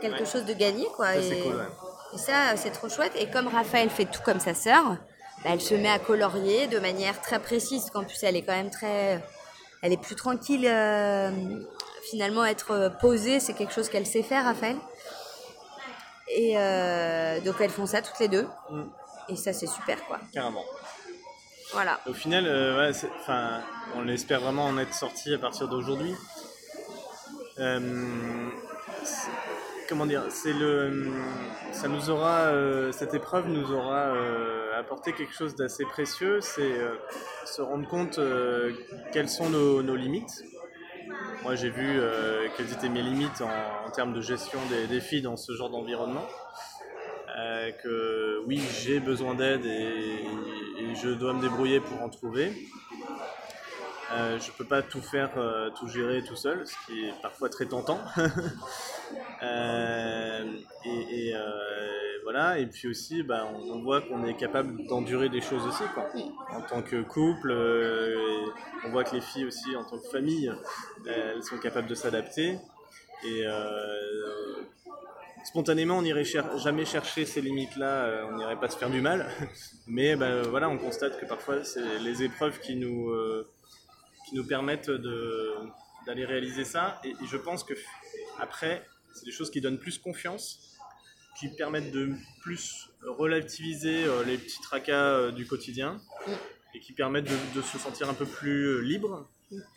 quelque 0.01 0.21
Ouais. 0.21 0.27
chose 0.27 0.45
de 0.47 0.55
gagné 0.55 0.87
quoi. 0.97 1.13
Ça, 1.15 1.23
c'est 1.23 1.39
et, 1.39 1.43
cool, 1.43 1.55
ouais. 1.57 1.63
et 2.15 2.19
ça, 2.19 2.57
c'est 2.57 2.71
trop 2.71 2.89
chouette. 2.89 3.13
Et 3.17 3.29
comme 3.31 3.47
Raphaël 3.49 3.91
fait 3.91 4.07
tout 4.07 4.23
comme 4.25 4.41
sa 4.41 4.55
sœur, 4.55 4.97
bah, 5.45 5.51
elle 5.53 5.61
se 5.61 5.75
met 5.75 5.91
à 5.91 5.99
colorier 5.99 6.67
de 6.67 6.79
manière 6.79 7.21
très 7.21 7.41
précise. 7.41 7.91
Qu'en 7.91 8.05
plus, 8.05 8.23
elle 8.23 8.37
est 8.37 8.43
quand 8.43 8.57
même 8.57 8.71
très. 8.71 9.23
Elle 9.83 9.93
est 9.93 10.01
plus 10.01 10.17
tranquille. 10.17 10.67
euh, 10.67 11.31
finalement, 12.11 12.45
être 12.45 12.73
euh, 12.73 12.91
posée, 12.91 13.41
c'est 13.41 13.55
quelque 13.55 13.73
chose 13.73 13.89
qu'elle 13.89 14.07
sait 14.07 14.23
faire, 14.23 14.45
Raphaël. 14.45 14.77
Et 16.29 16.55
euh, 16.57 17.41
donc, 17.41 17.57
elles 17.61 17.71
font 17.71 17.87
ça 17.87 18.03
toutes 18.03 18.19
les 18.19 18.29
deux. 18.29 18.47
Mm. 18.71 18.83
Et 19.31 19.37
ça, 19.37 19.53
c'est 19.53 19.67
super, 19.67 20.05
quoi. 20.07 20.19
Carrément. 20.33 20.65
Voilà. 21.73 22.01
Au 22.07 22.13
final, 22.13 22.47
euh, 22.47 22.91
ouais, 22.91 22.97
enfin, 23.21 23.61
on 23.97 24.09
espère 24.09 24.41
vraiment 24.41 24.65
en 24.65 24.77
être 24.79 24.95
sorti 24.95 25.33
à 25.33 25.39
partir 25.39 25.69
d'aujourd'hui. 25.69 26.15
Comment 29.89 30.07
dire 30.07 30.25
C'est 30.31 30.53
le, 30.53 31.13
ça 31.73 31.87
nous 31.87 32.11
aura, 32.11 32.51
cette 32.93 33.13
épreuve 33.13 33.49
nous 33.49 33.71
aura 33.73 34.15
apporté 34.81 35.13
quelque 35.13 35.33
chose 35.33 35.55
d'assez 35.55 35.85
précieux. 35.85 36.41
C'est 36.41 36.63
euh, 36.63 36.97
se 37.45 37.63
rendre 37.63 37.87
compte 37.89 38.19
euh, 38.19 38.73
quelles 39.13 39.29
sont 39.29 39.49
nos, 39.51 39.97
limites. 39.97 40.43
Moi, 41.43 41.55
j'ai 41.55 41.71
vu 41.71 41.87
euh, 41.87 42.49
quelles 42.57 42.73
étaient 42.73 42.89
mes 42.89 43.03
limites 43.03 43.43
en, 43.43 43.91
termes 43.91 44.13
de 44.13 44.21
gestion 44.21 44.59
des 44.71 44.87
défis 44.87 45.23
dans 45.23 45.37
ce 45.37 45.53
genre 45.53 45.71
d'environnement. 45.71 46.27
Que 47.83 48.43
oui, 48.47 48.61
j'ai 48.83 49.01
besoin 49.01 49.35
d'aide 49.35 49.65
et, 49.65 50.27
je 51.03 51.09
dois 51.09 51.33
me 51.33 51.41
débrouiller 51.41 51.81
pour 51.81 52.03
en 52.03 52.11
trouver. 52.11 52.53
Je 54.11 54.51
peux 54.59 54.67
pas 54.67 54.83
tout 54.83 55.01
faire, 55.01 55.31
tout 55.79 55.89
gérer 55.89 56.23
tout 56.23 56.37
seul, 56.37 56.67
ce 56.67 56.75
qui 56.87 57.07
est 57.07 57.15
parfois 57.23 57.49
très 57.49 57.65
tentant. 57.67 57.99
voilà. 62.31 62.59
Et 62.59 62.67
puis 62.67 62.87
aussi, 62.89 63.23
bah, 63.23 63.49
on, 63.53 63.73
on 63.73 63.83
voit 63.83 64.01
qu'on 64.03 64.25
est 64.25 64.37
capable 64.37 64.87
d'endurer 64.87 65.29
des 65.29 65.41
choses 65.41 65.67
aussi, 65.67 65.83
quoi. 65.95 66.09
En 66.53 66.63
tant 66.63 66.83
que 66.83 67.03
couple, 67.03 67.51
euh, 67.51 68.47
et 68.47 68.87
on 68.87 68.91
voit 68.91 69.03
que 69.05 69.15
les 69.17 69.21
filles 69.21 69.47
aussi, 69.47 69.75
en 69.75 69.85
tant 69.85 69.99
que 69.99 70.09
famille, 70.09 70.49
euh, 70.49 71.33
elles 71.35 71.43
sont 71.43 71.59
capables 71.59 71.89
de 71.89 71.95
s'adapter. 71.95 72.57
Et 73.25 73.47
euh, 73.47 74.63
spontanément, 75.45 75.99
on 75.99 76.03
n'irait 76.03 76.25
cher- 76.25 76.57
jamais 76.59 76.85
chercher 76.85 77.25
ces 77.27 77.41
limites-là, 77.41 78.27
on 78.31 78.37
n'irait 78.37 78.59
pas 78.61 78.69
se 78.69 78.79
faire 78.79 78.91
du 78.91 79.01
mal. 79.01 79.27
Mais 79.89 80.15
ben, 80.15 80.43
voilà, 80.43 80.69
on 80.69 80.79
constate 80.79 81.19
que 81.21 81.27
parfois, 81.27 81.65
c'est 81.65 81.99
les 81.99 82.23
épreuves 82.23 82.61
qui 82.61 82.77
nous, 82.77 83.11
euh, 83.11 83.51
qui 84.29 84.37
nous 84.37 84.47
permettent 84.47 84.91
d'aller 86.07 86.25
réaliser 86.25 86.65
ça. 86.65 87.01
Et, 87.05 87.11
et 87.11 87.27
je 87.27 87.37
pense 87.37 87.65
que 87.65 87.75
après, 88.39 88.87
c'est 89.15 89.25
des 89.25 89.33
choses 89.33 89.51
qui 89.51 89.61
donnent 89.61 89.79
plus 89.79 89.99
confiance, 89.99 90.70
qui 91.41 91.49
permettent 91.49 91.91
de 91.91 92.11
plus 92.43 92.91
relativiser 93.03 94.05
euh, 94.05 94.23
les 94.25 94.37
petits 94.39 94.61
tracas 94.61 95.15
euh, 95.15 95.31
du 95.33 95.47
quotidien 95.47 96.01
et 96.75 96.81
qui 96.81 96.93
permettent 96.93 97.25
de, 97.31 97.59
de 97.59 97.63
se 97.63 97.79
sentir 97.79 98.09
un 98.11 98.15
peu 98.15 98.27
plus 98.27 98.67
euh, 98.67 98.81
libre, 98.81 99.27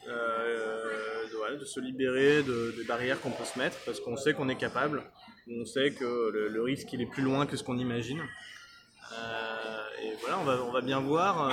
euh, 0.07 1.25
de, 1.31 1.35
ouais, 1.37 1.57
de 1.57 1.65
se 1.65 1.79
libérer 1.79 2.43
de- 2.43 2.73
des 2.77 2.83
barrières 2.83 3.19
qu'on 3.21 3.31
peut 3.31 3.45
se 3.45 3.57
mettre 3.57 3.77
parce 3.85 3.99
qu'on 4.01 4.17
sait 4.17 4.33
qu'on 4.33 4.49
est 4.49 4.57
capable, 4.57 5.03
on 5.49 5.65
sait 5.65 5.91
que 5.91 6.29
le, 6.31 6.49
le 6.49 6.61
risque 6.61 6.91
il 6.93 7.01
est 7.01 7.05
plus 7.09 7.23
loin 7.23 7.45
que 7.45 7.55
ce 7.57 7.63
qu'on 7.63 7.77
imagine. 7.77 8.19
Euh, 9.13 10.03
et 10.03 10.13
voilà, 10.21 10.39
on 10.39 10.43
va, 10.43 10.63
on 10.63 10.71
va 10.71 10.81
bien 10.81 10.99
voir 10.99 11.49
euh, 11.49 11.51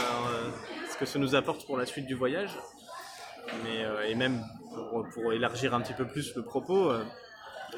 ce 0.92 0.96
que 0.98 1.06
ça 1.06 1.18
nous 1.18 1.34
apporte 1.34 1.66
pour 1.66 1.76
la 1.78 1.86
suite 1.86 2.06
du 2.06 2.14
voyage. 2.14 2.50
Mais, 3.64 4.08
et 4.08 4.14
même 4.14 4.44
pour, 4.74 5.08
pour 5.12 5.32
élargir 5.32 5.74
un 5.74 5.80
petit 5.80 5.94
peu 5.94 6.06
plus 6.06 6.34
le 6.36 6.42
propos, 6.42 6.92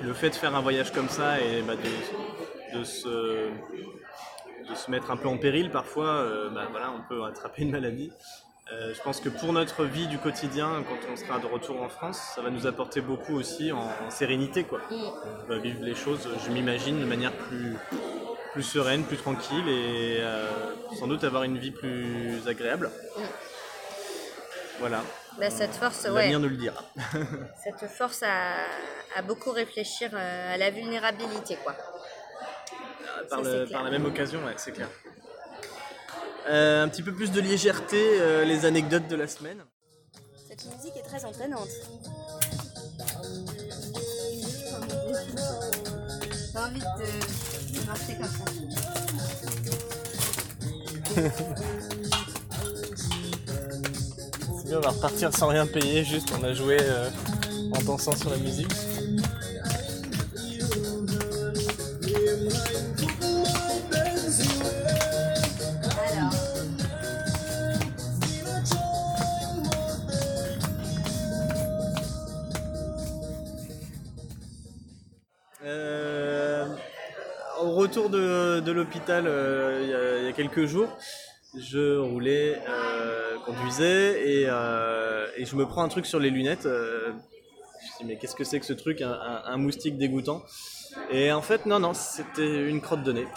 le 0.01 0.13
fait 0.15 0.31
de 0.31 0.35
faire 0.35 0.55
un 0.55 0.61
voyage 0.61 0.93
comme 0.93 1.09
ça 1.09 1.41
et 1.41 1.63
bah, 1.63 1.75
de, 2.75 2.85
se, 2.85 3.09
de 3.09 4.75
se 4.75 4.91
mettre 4.91 5.11
un 5.11 5.17
peu 5.17 5.29
en 5.29 5.39
péril 5.39 5.71
parfois, 5.71 6.09
euh, 6.09 6.51
bah, 6.51 6.69
voilà, 6.71 6.93
on 6.93 7.03
peut 7.09 7.25
attraper 7.25 7.63
une 7.63 7.71
maladie. 7.71 8.11
Euh, 8.73 8.95
je 8.95 9.03
pense 9.03 9.21
que 9.21 9.29
pour 9.29 9.53
notre 9.53 9.85
vie 9.85 10.07
du 10.07 10.19
quotidien, 10.19 10.83
quand 10.89 11.13
on 11.13 11.17
sera 11.17 11.39
de 11.39 11.47
retour 11.47 11.83
en 11.83 11.89
France, 11.89 12.19
ça 12.35 12.41
va 12.41 12.51
nous 12.51 12.67
apporter 12.67 13.01
beaucoup 13.01 13.35
aussi 13.35 13.71
en, 13.73 13.91
sérénité. 14.09 14.65
Quoi. 14.65 14.81
On 14.91 15.49
va 15.49 15.59
vivre 15.59 15.83
les 15.83 15.95
choses, 15.95 16.29
je 16.45 16.51
m'imagine, 16.51 16.99
de 16.99 17.05
manière 17.05 17.33
plus, 17.33 17.77
plus 18.53 18.63
sereine, 18.63 19.05
plus 19.05 19.19
tranquille 19.19 19.69
et 19.69 20.19
euh, 20.21 20.47
sans 20.99 21.07
doute 21.07 21.25
avoir 21.25 21.43
une 21.43 21.59
vie 21.59 21.73
plus 21.73 22.47
agréable. 22.47 22.91
Voilà. 24.81 25.03
Bah, 25.39 25.51
cette 25.51 25.75
force, 25.75 26.05
ouais. 26.05 26.11
L'avenir 26.31 26.41
nous 26.41 26.49
le 26.49 26.57
dira. 26.57 26.83
Ça 27.65 27.73
te 27.79 27.87
force 27.87 28.23
à, 28.23 28.65
à 29.17 29.23
beaucoup 29.23 29.51
réfléchir 29.51 30.11
euh, 30.13 30.55
à 30.55 30.57
la 30.57 30.71
vulnérabilité, 30.71 31.57
quoi. 31.65 31.75
par, 33.29 33.39
Ça, 33.39 33.45
le- 33.45 33.45
c'est 33.45 33.67
clair. 33.67 33.79
par 33.79 33.83
la 33.85 33.91
même 33.91 34.05
occasion, 34.05 34.45
ouais, 34.45 34.55
c'est 34.57 34.73
clair. 34.73 34.89
Euh, 36.49 36.85
un 36.85 36.89
petit 36.89 37.03
peu 37.03 37.13
plus 37.13 37.31
de 37.31 37.41
légèreté, 37.41 38.21
euh, 38.21 38.45
les 38.45 38.67
anecdotes 38.67 39.07
de 39.09 39.17
la 39.17 39.27
semaine. 39.29 39.65
Cette 40.49 40.65
musique 40.67 40.97
est 40.97 41.03
très 41.09 41.25
entraînante. 41.25 41.69
J'ai 46.53 46.59
envie 46.59 46.81
de, 46.81 47.81
de 47.81 47.87
marcher 47.87 48.17
comme 48.17 48.27
ça. 48.27 48.45
On 54.71 54.81
va 54.81 54.91
repartir 54.91 55.35
sans 55.37 55.49
rien 55.49 55.67
payer, 55.67 56.05
juste 56.05 56.33
on 56.39 56.43
a 56.45 56.55
joué 56.55 56.77
euh, 56.81 57.09
en 57.75 57.83
dansant 57.83 58.13
sur 58.17 58.31
la 58.31 58.37
musique. 58.39 58.73
Euh, 75.65 76.67
au 77.61 77.71
retour 77.73 78.11
de, 78.11 78.61
de 78.61 78.73
l'hôpital 78.73 79.25
euh, 79.27 79.81
il 79.83 80.25
y 80.27 80.29
a- 80.29 80.33
quelques 80.33 80.65
jours, 80.65 80.89
je 81.59 81.99
roulais, 81.99 82.59
conduisais 83.45 84.23
et, 84.29 84.45
euh, 84.49 85.27
et 85.37 85.45
je 85.45 85.57
me 85.57 85.67
prends 85.67 85.83
un 85.83 85.89
truc 85.89 86.07
sur 86.07 86.19
les 86.21 86.31
lunettes. 86.31 86.67
euh, 86.67 87.09
je 87.09 87.11
me 87.13 87.99
dis 87.99 88.05
mais 88.15 88.17
qu'est-ce 88.19 88.35
que 88.37 88.45
c'est 88.45 88.61
que 88.61 88.67
ce 88.67 88.73
truc, 88.73 89.01
un, 89.03 89.11
un- 89.11 89.43
un 89.47 89.57
moustique 89.57 89.99
dégoûtant 89.99 90.43
Et 91.11 91.33
en 91.33 91.43
fait 91.43 91.67
non 91.67 91.79
non, 91.81 91.95
c'était 91.95 92.69
une 92.69 92.81
crotte 92.81 93.03
de 93.03 93.13
nez. 93.13 93.27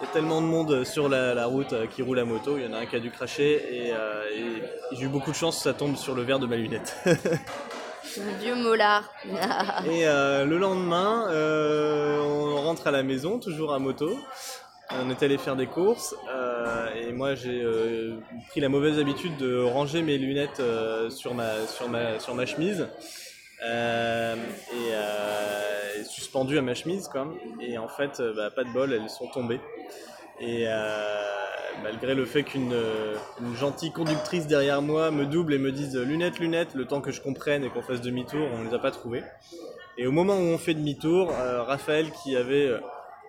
Il 0.00 0.06
y 0.06 0.08
a 0.08 0.12
tellement 0.12 0.40
de 0.42 0.46
monde 0.46 0.82
sur 0.84 1.08
la, 1.08 1.32
la 1.32 1.46
route 1.46 1.72
euh, 1.72 1.86
qui 1.86 2.02
roule 2.02 2.18
à 2.18 2.24
moto, 2.24 2.58
il 2.58 2.64
y 2.64 2.66
en 2.66 2.72
a 2.72 2.78
un 2.78 2.86
qui 2.86 2.96
a 2.96 2.98
dû 3.00 3.12
cracher 3.12 3.52
et, 3.86 3.92
euh, 3.92 4.24
et 4.34 4.62
j'ai 4.96 5.04
eu 5.04 5.08
beaucoup 5.08 5.30
de 5.30 5.36
chance, 5.36 5.62
ça 5.62 5.74
tombe 5.74 5.94
sur 5.96 6.16
le 6.16 6.22
verre 6.22 6.40
de 6.40 6.46
ma 6.46 6.56
lunette. 6.56 6.96
le 7.06 8.32
vieux 8.40 8.56
molar. 8.56 9.08
Et 9.86 10.04
le 10.04 10.56
lendemain, 10.58 11.28
on 11.30 12.56
rentre 12.62 12.88
à 12.88 12.90
la 12.90 13.04
maison, 13.04 13.38
toujours 13.38 13.72
à 13.72 13.78
moto. 13.78 14.18
On 14.90 15.08
est 15.08 15.22
allé 15.22 15.38
faire 15.38 15.54
des 15.54 15.68
courses 15.68 16.14
euh, 16.28 16.51
et 16.96 17.12
moi 17.12 17.34
j'ai 17.34 17.62
euh, 17.62 18.16
pris 18.48 18.60
la 18.60 18.68
mauvaise 18.68 18.98
habitude 18.98 19.36
de 19.38 19.62
ranger 19.62 20.02
mes 20.02 20.18
lunettes 20.18 20.60
euh, 20.60 21.10
sur, 21.10 21.34
ma, 21.34 21.66
sur, 21.66 21.88
ma, 21.88 22.18
sur 22.18 22.34
ma 22.34 22.46
chemise 22.46 22.88
euh, 23.64 24.34
et, 24.34 24.92
euh, 24.92 26.58
à 26.58 26.62
ma 26.62 26.74
chemise 26.74 27.08
quoi. 27.08 27.28
Et 27.60 27.78
en 27.78 27.88
fait, 27.88 28.20
euh, 28.20 28.32
bah, 28.34 28.50
pas 28.50 28.64
de 28.64 28.72
bol, 28.72 28.92
elles 28.92 29.08
sont 29.08 29.28
tombées. 29.28 29.60
Et 30.40 30.64
euh, 30.66 31.22
malgré 31.82 32.14
le 32.14 32.24
fait 32.24 32.42
qu'une 32.42 32.72
euh, 32.72 33.14
une 33.40 33.54
gentille 33.54 33.92
conductrice 33.92 34.46
derrière 34.46 34.82
moi 34.82 35.10
me 35.10 35.26
double 35.26 35.54
et 35.54 35.58
me 35.58 35.70
dise 35.70 35.96
lunettes, 35.96 36.38
lunettes, 36.40 36.74
le 36.74 36.86
temps 36.86 37.00
que 37.00 37.12
je 37.12 37.20
comprenne 37.20 37.64
et 37.64 37.68
qu'on 37.70 37.82
fasse 37.82 38.00
demi-tour, 38.00 38.48
on 38.54 38.58
ne 38.58 38.68
les 38.68 38.74
a 38.74 38.78
pas 38.78 38.90
trouvées. 38.90 39.22
Et 39.98 40.06
au 40.06 40.12
moment 40.12 40.34
où 40.34 40.42
on 40.42 40.58
fait 40.58 40.74
demi-tour, 40.74 41.30
euh, 41.30 41.62
Raphaël 41.62 42.10
qui 42.22 42.34
avait 42.34 42.66
euh, 42.66 42.80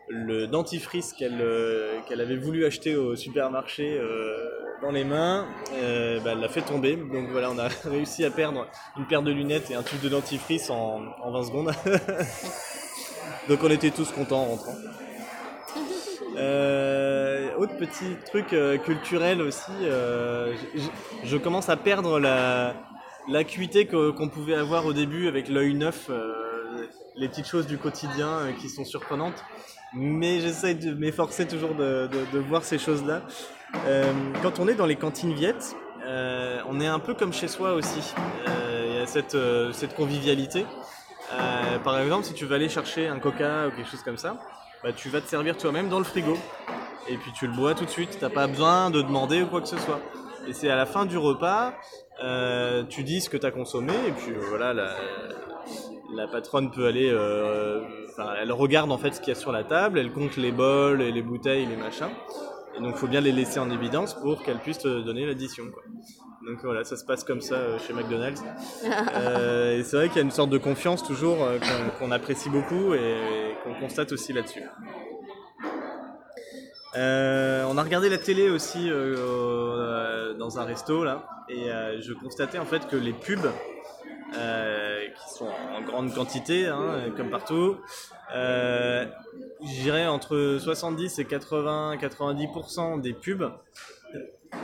le 0.09 0.47
dentifrice 0.47 1.13
qu'elle 1.13 1.41
euh, 1.41 1.99
qu'elle 2.07 2.21
avait 2.21 2.35
voulu 2.35 2.65
acheter 2.65 2.95
au 2.95 3.15
supermarché 3.15 3.97
euh, 3.97 4.35
dans 4.81 4.91
les 4.91 5.03
mains, 5.03 5.47
euh, 5.75 6.19
bah, 6.19 6.31
elle 6.33 6.39
l'a 6.39 6.49
fait 6.49 6.61
tomber. 6.61 6.95
Donc 6.95 7.29
voilà, 7.29 7.51
on 7.51 7.57
a 7.57 7.67
réussi 7.85 8.25
à 8.25 8.31
perdre 8.31 8.67
une 8.97 9.05
paire 9.05 9.21
de 9.21 9.31
lunettes 9.31 9.71
et 9.71 9.75
un 9.75 9.83
tube 9.83 10.01
de 10.01 10.09
dentifrice 10.09 10.69
en, 10.69 11.01
en 11.21 11.31
20 11.31 11.43
secondes. 11.43 11.71
Donc 13.49 13.59
on 13.63 13.69
était 13.69 13.91
tous 13.91 14.11
contents 14.11 14.41
en 14.41 14.45
rentrant. 14.45 14.75
Autre 17.57 17.77
petit 17.77 18.17
truc 18.25 18.55
culturel 18.83 19.41
aussi, 19.41 19.71
je 21.23 21.37
commence 21.37 21.69
à 21.69 21.77
perdre 21.77 22.19
la 22.19 22.73
l'acuité 23.29 23.85
qu'on 23.85 24.27
pouvait 24.27 24.55
avoir 24.55 24.85
au 24.85 24.93
début 24.93 25.27
avec 25.27 25.47
l'œil 25.47 25.75
neuf, 25.75 26.09
les 27.15 27.29
petites 27.29 27.47
choses 27.47 27.67
du 27.67 27.77
quotidien 27.77 28.53
qui 28.59 28.69
sont 28.69 28.83
surprenantes. 28.83 29.43
Mais 29.95 30.39
j'essaie 30.39 30.73
de 30.73 30.93
m'efforcer 30.93 31.47
toujours 31.47 31.75
de, 31.75 32.07
de- 32.07 32.25
de 32.33 32.39
voir 32.39 32.63
ces 32.63 32.77
choses-là. 32.79 33.21
Euh, 33.87 34.11
quand 34.41 34.59
on 34.59 34.67
est 34.67 34.75
dans 34.75 34.85
les 34.85 34.95
cantines 34.95 35.33
viettes, 35.33 35.75
euh, 36.05 36.59
on 36.67 36.79
est 36.79 36.87
un 36.87 36.99
peu 36.99 37.13
comme 37.13 37.33
chez 37.33 37.47
soi 37.47 37.73
aussi. 37.73 38.13
Euh, 38.47 38.85
Il 38.89 38.99
y 38.99 39.01
a 39.01 39.05
cette, 39.07 39.35
euh, 39.35 39.71
cette 39.71 39.95
convivialité. 39.95 40.65
Euh, 41.33 41.79
par 41.79 41.99
exemple, 41.99 42.25
si 42.25 42.33
tu 42.33 42.45
vas 42.45 42.55
aller 42.55 42.69
chercher 42.69 43.07
un 43.07 43.19
coca 43.19 43.67
ou 43.67 43.71
quelque 43.71 43.89
chose 43.89 44.03
comme 44.03 44.17
ça, 44.17 44.37
bah, 44.83 44.91
tu 44.93 45.09
vas 45.09 45.21
te 45.21 45.27
servir 45.27 45.57
toi-même 45.57 45.89
dans 45.89 45.99
le 45.99 46.05
frigo. 46.05 46.37
Et 47.09 47.17
puis 47.17 47.31
tu 47.33 47.47
le 47.47 47.53
bois 47.53 47.73
tout 47.75 47.85
de 47.85 47.89
suite. 47.89 48.17
T'as 48.19 48.29
pas 48.29 48.47
besoin 48.47 48.89
de 48.89 49.01
demander 49.01 49.41
ou 49.43 49.47
quoi 49.47 49.61
que 49.61 49.67
ce 49.67 49.77
soit. 49.77 49.99
Et 50.47 50.53
c'est 50.53 50.69
à 50.69 50.75
la 50.75 50.85
fin 50.85 51.05
du 51.05 51.17
repas, 51.17 51.73
euh, 52.23 52.83
tu 52.89 53.03
dis 53.03 53.21
ce 53.21 53.29
que 53.29 53.37
tu 53.37 53.45
as 53.45 53.51
consommé. 53.51 53.93
Et 54.07 54.11
puis 54.11 54.33
voilà, 54.49 54.73
la, 54.73 54.95
la 56.15 56.27
patronne 56.27 56.71
peut 56.71 56.85
aller. 56.87 57.09
euh, 57.11 57.81
Enfin, 58.15 58.33
elle 58.39 58.51
regarde 58.51 58.91
en 58.91 58.99
fait 58.99 59.15
ce 59.15 59.19
qu'il 59.19 59.29
y 59.29 59.31
a 59.31 59.39
sur 59.39 59.51
la 59.51 59.63
table, 59.63 59.97
elle 59.97 60.11
compte 60.11 60.37
les 60.37 60.51
bols 60.51 61.01
et 61.01 61.11
les 61.11 61.23
bouteilles, 61.23 61.65
les 61.65 61.75
machins. 61.75 62.11
Et 62.77 62.79
donc, 62.79 62.95
faut 62.95 63.07
bien 63.07 63.21
les 63.21 63.31
laisser 63.31 63.59
en 63.59 63.71
évidence 63.71 64.13
pour 64.13 64.43
qu'elle 64.43 64.59
puisse 64.59 64.77
te 64.77 65.01
donner 65.01 65.25
l'addition. 65.25 65.63
Donc 66.45 66.59
voilà, 66.63 66.83
ça 66.83 66.95
se 66.95 67.05
passe 67.05 67.23
comme 67.23 67.41
ça 67.41 67.55
euh, 67.55 67.79
chez 67.79 67.93
McDonald's. 67.93 68.43
Euh, 69.15 69.79
et 69.79 69.83
c'est 69.83 69.95
vrai 69.95 70.07
qu'il 70.07 70.17
y 70.17 70.19
a 70.19 70.23
une 70.23 70.31
sorte 70.31 70.49
de 70.49 70.57
confiance 70.57 71.03
toujours 71.03 71.43
euh, 71.43 71.57
qu'on 71.97 72.11
apprécie 72.11 72.49
beaucoup 72.49 72.93
et, 72.93 73.55
qu'on 73.63 73.73
constate 73.75 74.11
aussi 74.11 74.33
là-dessus. 74.33 74.63
Euh, 76.95 77.65
on 77.69 77.77
a 77.77 77.83
regardé 77.83 78.09
la 78.09 78.17
télé 78.17 78.49
aussi 78.49 78.89
euh, 78.89 80.33
dans 80.35 80.59
un 80.59 80.63
resto 80.63 81.03
là, 81.03 81.27
et 81.49 81.69
je 82.01 82.13
constatais 82.13 82.59
en 82.59 82.65
fait 82.65 82.87
que 82.87 82.95
les 82.95 83.13
pubs, 83.13 83.49
euh, 84.35 85.07
qui 85.07 85.33
sont 85.35 85.49
en 85.75 85.81
grande 85.81 86.13
quantité, 86.13 86.67
hein, 86.67 87.11
comme 87.15 87.29
partout, 87.29 87.77
euh, 88.35 89.05
je 89.61 89.81
dirais 89.81 90.07
entre 90.07 90.57
70 90.59 91.19
et 91.19 91.23
80-90% 91.23 93.01
des 93.01 93.13
pubs 93.13 93.51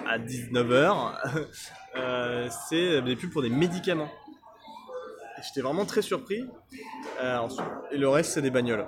à 0.07 0.17
19h, 0.17 1.13
euh, 1.95 2.49
c'est 2.67 3.01
des 3.01 3.15
pubs 3.15 3.31
pour 3.31 3.41
des 3.41 3.49
médicaments. 3.49 4.09
J'étais 5.43 5.61
vraiment 5.61 5.85
très 5.85 6.01
surpris. 6.01 6.45
Euh, 7.21 7.47
et 7.91 7.97
le 7.97 8.09
reste, 8.09 8.33
c'est 8.33 8.41
des 8.41 8.49
bagnoles. 8.49 8.87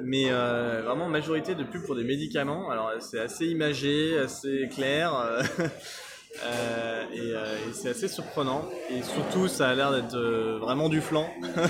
Mais 0.00 0.30
vraiment, 0.30 1.08
majorité 1.08 1.54
de 1.54 1.64
pubs 1.64 1.84
pour 1.84 1.94
des 1.94 2.04
médicaments. 2.04 2.70
Alors, 2.70 2.92
c'est 3.00 3.20
assez 3.20 3.46
imagé, 3.46 4.18
assez 4.18 4.68
clair. 4.72 5.42
euh, 6.42 7.04
euh, 7.34 7.56
et 7.68 7.72
c'est 7.72 7.90
assez 7.90 8.08
surprenant. 8.08 8.64
Et 8.90 9.02
surtout, 9.02 9.48
ça 9.48 9.68
a 9.68 9.74
l'air 9.74 9.92
d'être 9.92 10.16
euh, 10.16 10.58
vraiment 10.60 10.88
du 10.88 11.00
flan. 11.00 11.28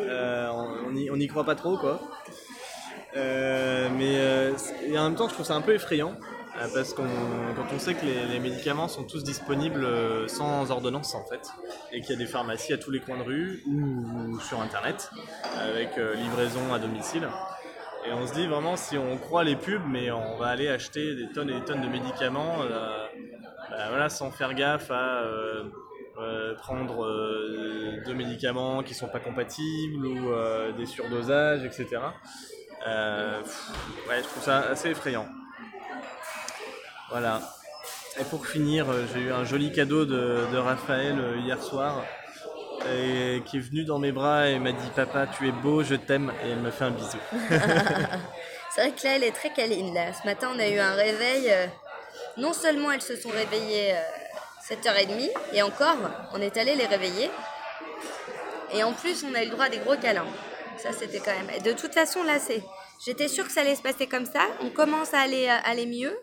Euh, 0.00 0.48
on 0.50 1.16
n'y 1.16 1.28
croit 1.28 1.44
pas 1.44 1.54
trop, 1.54 1.78
quoi. 1.78 2.00
Mais 3.14 4.14
et 4.82 4.98
en 4.98 5.04
même 5.04 5.14
temps, 5.14 5.28
je 5.28 5.34
trouve 5.34 5.46
ça 5.46 5.54
un 5.54 5.60
peu 5.60 5.72
effrayant. 5.72 6.16
Parce 6.72 6.94
qu'on, 6.94 7.06
quand 7.54 7.66
on 7.72 7.78
sait 7.78 7.94
que 7.94 8.04
les, 8.04 8.40
médicaments 8.40 8.88
sont 8.88 9.04
tous 9.04 9.22
disponibles 9.22 9.86
sans 10.28 10.72
ordonnance 10.72 11.14
en 11.14 11.24
fait, 11.26 11.48
et 11.92 12.00
qu'il 12.00 12.10
y 12.10 12.12
a 12.14 12.16
des 12.16 12.26
pharmacies 12.26 12.72
à 12.72 12.78
tous 12.78 12.90
les 12.90 12.98
coins 12.98 13.18
de 13.18 13.22
rue 13.22 13.62
ou, 13.68 14.40
sur 14.40 14.60
internet 14.60 15.10
avec 15.60 15.90
livraison 15.96 16.72
à 16.72 16.80
domicile. 16.80 17.28
Et 18.08 18.12
on 18.12 18.26
se 18.26 18.34
dit 18.34 18.48
vraiment 18.48 18.76
si 18.76 18.98
on 18.98 19.16
croit 19.16 19.44
les 19.44 19.54
pubs, 19.54 19.86
mais 19.88 20.10
on 20.10 20.38
va 20.38 20.48
aller 20.48 20.68
acheter 20.68 21.14
des 21.14 21.30
tonnes 21.30 21.50
et 21.50 21.54
des 21.54 21.64
tonnes 21.64 21.82
de 21.82 21.88
médicaments, 21.88 22.56
voilà, 23.88 24.08
sans 24.08 24.30
faire 24.30 24.54
gaffe 24.54 24.90
à 24.90 25.22
euh, 25.22 25.64
euh, 26.18 26.54
prendre 26.54 27.04
euh, 27.04 28.02
deux 28.06 28.14
médicaments 28.14 28.82
qui 28.82 28.94
sont 28.94 29.08
pas 29.08 29.20
compatibles 29.20 30.06
ou 30.06 30.32
euh, 30.32 30.72
des 30.72 30.86
surdosages, 30.86 31.64
etc. 31.64 31.98
Euh, 32.86 33.40
ouais, 34.08 34.18
je 34.18 34.28
trouve 34.28 34.42
ça 34.42 34.58
assez 34.70 34.90
effrayant. 34.90 35.26
Voilà. 37.10 37.40
Et 38.20 38.24
pour 38.24 38.46
finir, 38.46 38.88
euh, 38.90 39.06
j'ai 39.12 39.20
eu 39.20 39.32
un 39.32 39.44
joli 39.44 39.72
cadeau 39.72 40.04
de, 40.04 40.46
de 40.52 40.56
Raphaël 40.56 41.18
euh, 41.18 41.36
hier 41.38 41.60
soir, 41.62 42.04
et, 42.92 43.42
qui 43.46 43.56
est 43.56 43.60
venu 43.60 43.84
dans 43.84 43.98
mes 43.98 44.12
bras 44.12 44.48
et 44.48 44.58
m'a 44.58 44.72
dit 44.72 44.90
Papa, 44.94 45.26
tu 45.26 45.48
es 45.48 45.52
beau, 45.52 45.82
je 45.82 45.94
t'aime, 45.94 46.32
et 46.44 46.50
elle 46.50 46.60
me 46.60 46.70
fait 46.70 46.84
un 46.84 46.90
bisou. 46.90 47.18
C'est 48.70 48.80
vrai 48.80 48.92
que 48.92 49.04
là, 49.04 49.16
elle 49.16 49.24
est 49.24 49.32
très 49.32 49.52
câline. 49.52 49.94
Là. 49.94 50.12
Ce 50.12 50.26
matin, 50.26 50.50
on 50.54 50.58
a 50.58 50.68
eu 50.68 50.78
un 50.78 50.94
réveil. 50.94 51.52
Euh, 52.38 52.40
non 52.40 52.52
seulement 52.52 52.90
elles 52.92 53.02
se 53.02 53.16
sont 53.16 53.30
réveillées 53.30 53.94
euh, 53.94 54.00
7h30, 54.68 55.30
et 55.52 55.62
encore, 55.62 55.96
on 56.32 56.40
est 56.40 56.56
allé 56.56 56.74
les 56.74 56.86
réveiller. 56.86 57.30
Et 58.72 58.82
en 58.82 58.92
plus, 58.92 59.24
on 59.24 59.34
a 59.34 59.42
eu 59.42 59.46
le 59.46 59.50
droit 59.52 59.66
à 59.66 59.68
des 59.68 59.78
gros 59.78 59.96
câlins. 59.96 60.26
Ça, 60.78 60.92
c'était 60.92 61.20
quand 61.20 61.34
même. 61.34 61.50
Et 61.56 61.60
de 61.60 61.72
toute 61.72 61.94
façon, 61.94 62.22
là, 62.24 62.38
c'est. 62.38 62.62
J'étais 63.04 63.28
sûre 63.28 63.44
que 63.46 63.52
ça 63.52 63.60
allait 63.60 63.76
se 63.76 63.82
passer 63.82 64.06
comme 64.06 64.24
ça. 64.26 64.46
On 64.60 64.70
commence 64.70 65.12
à 65.14 65.20
aller, 65.20 65.48
à 65.48 65.56
aller 65.58 65.86
mieux. 65.86 66.16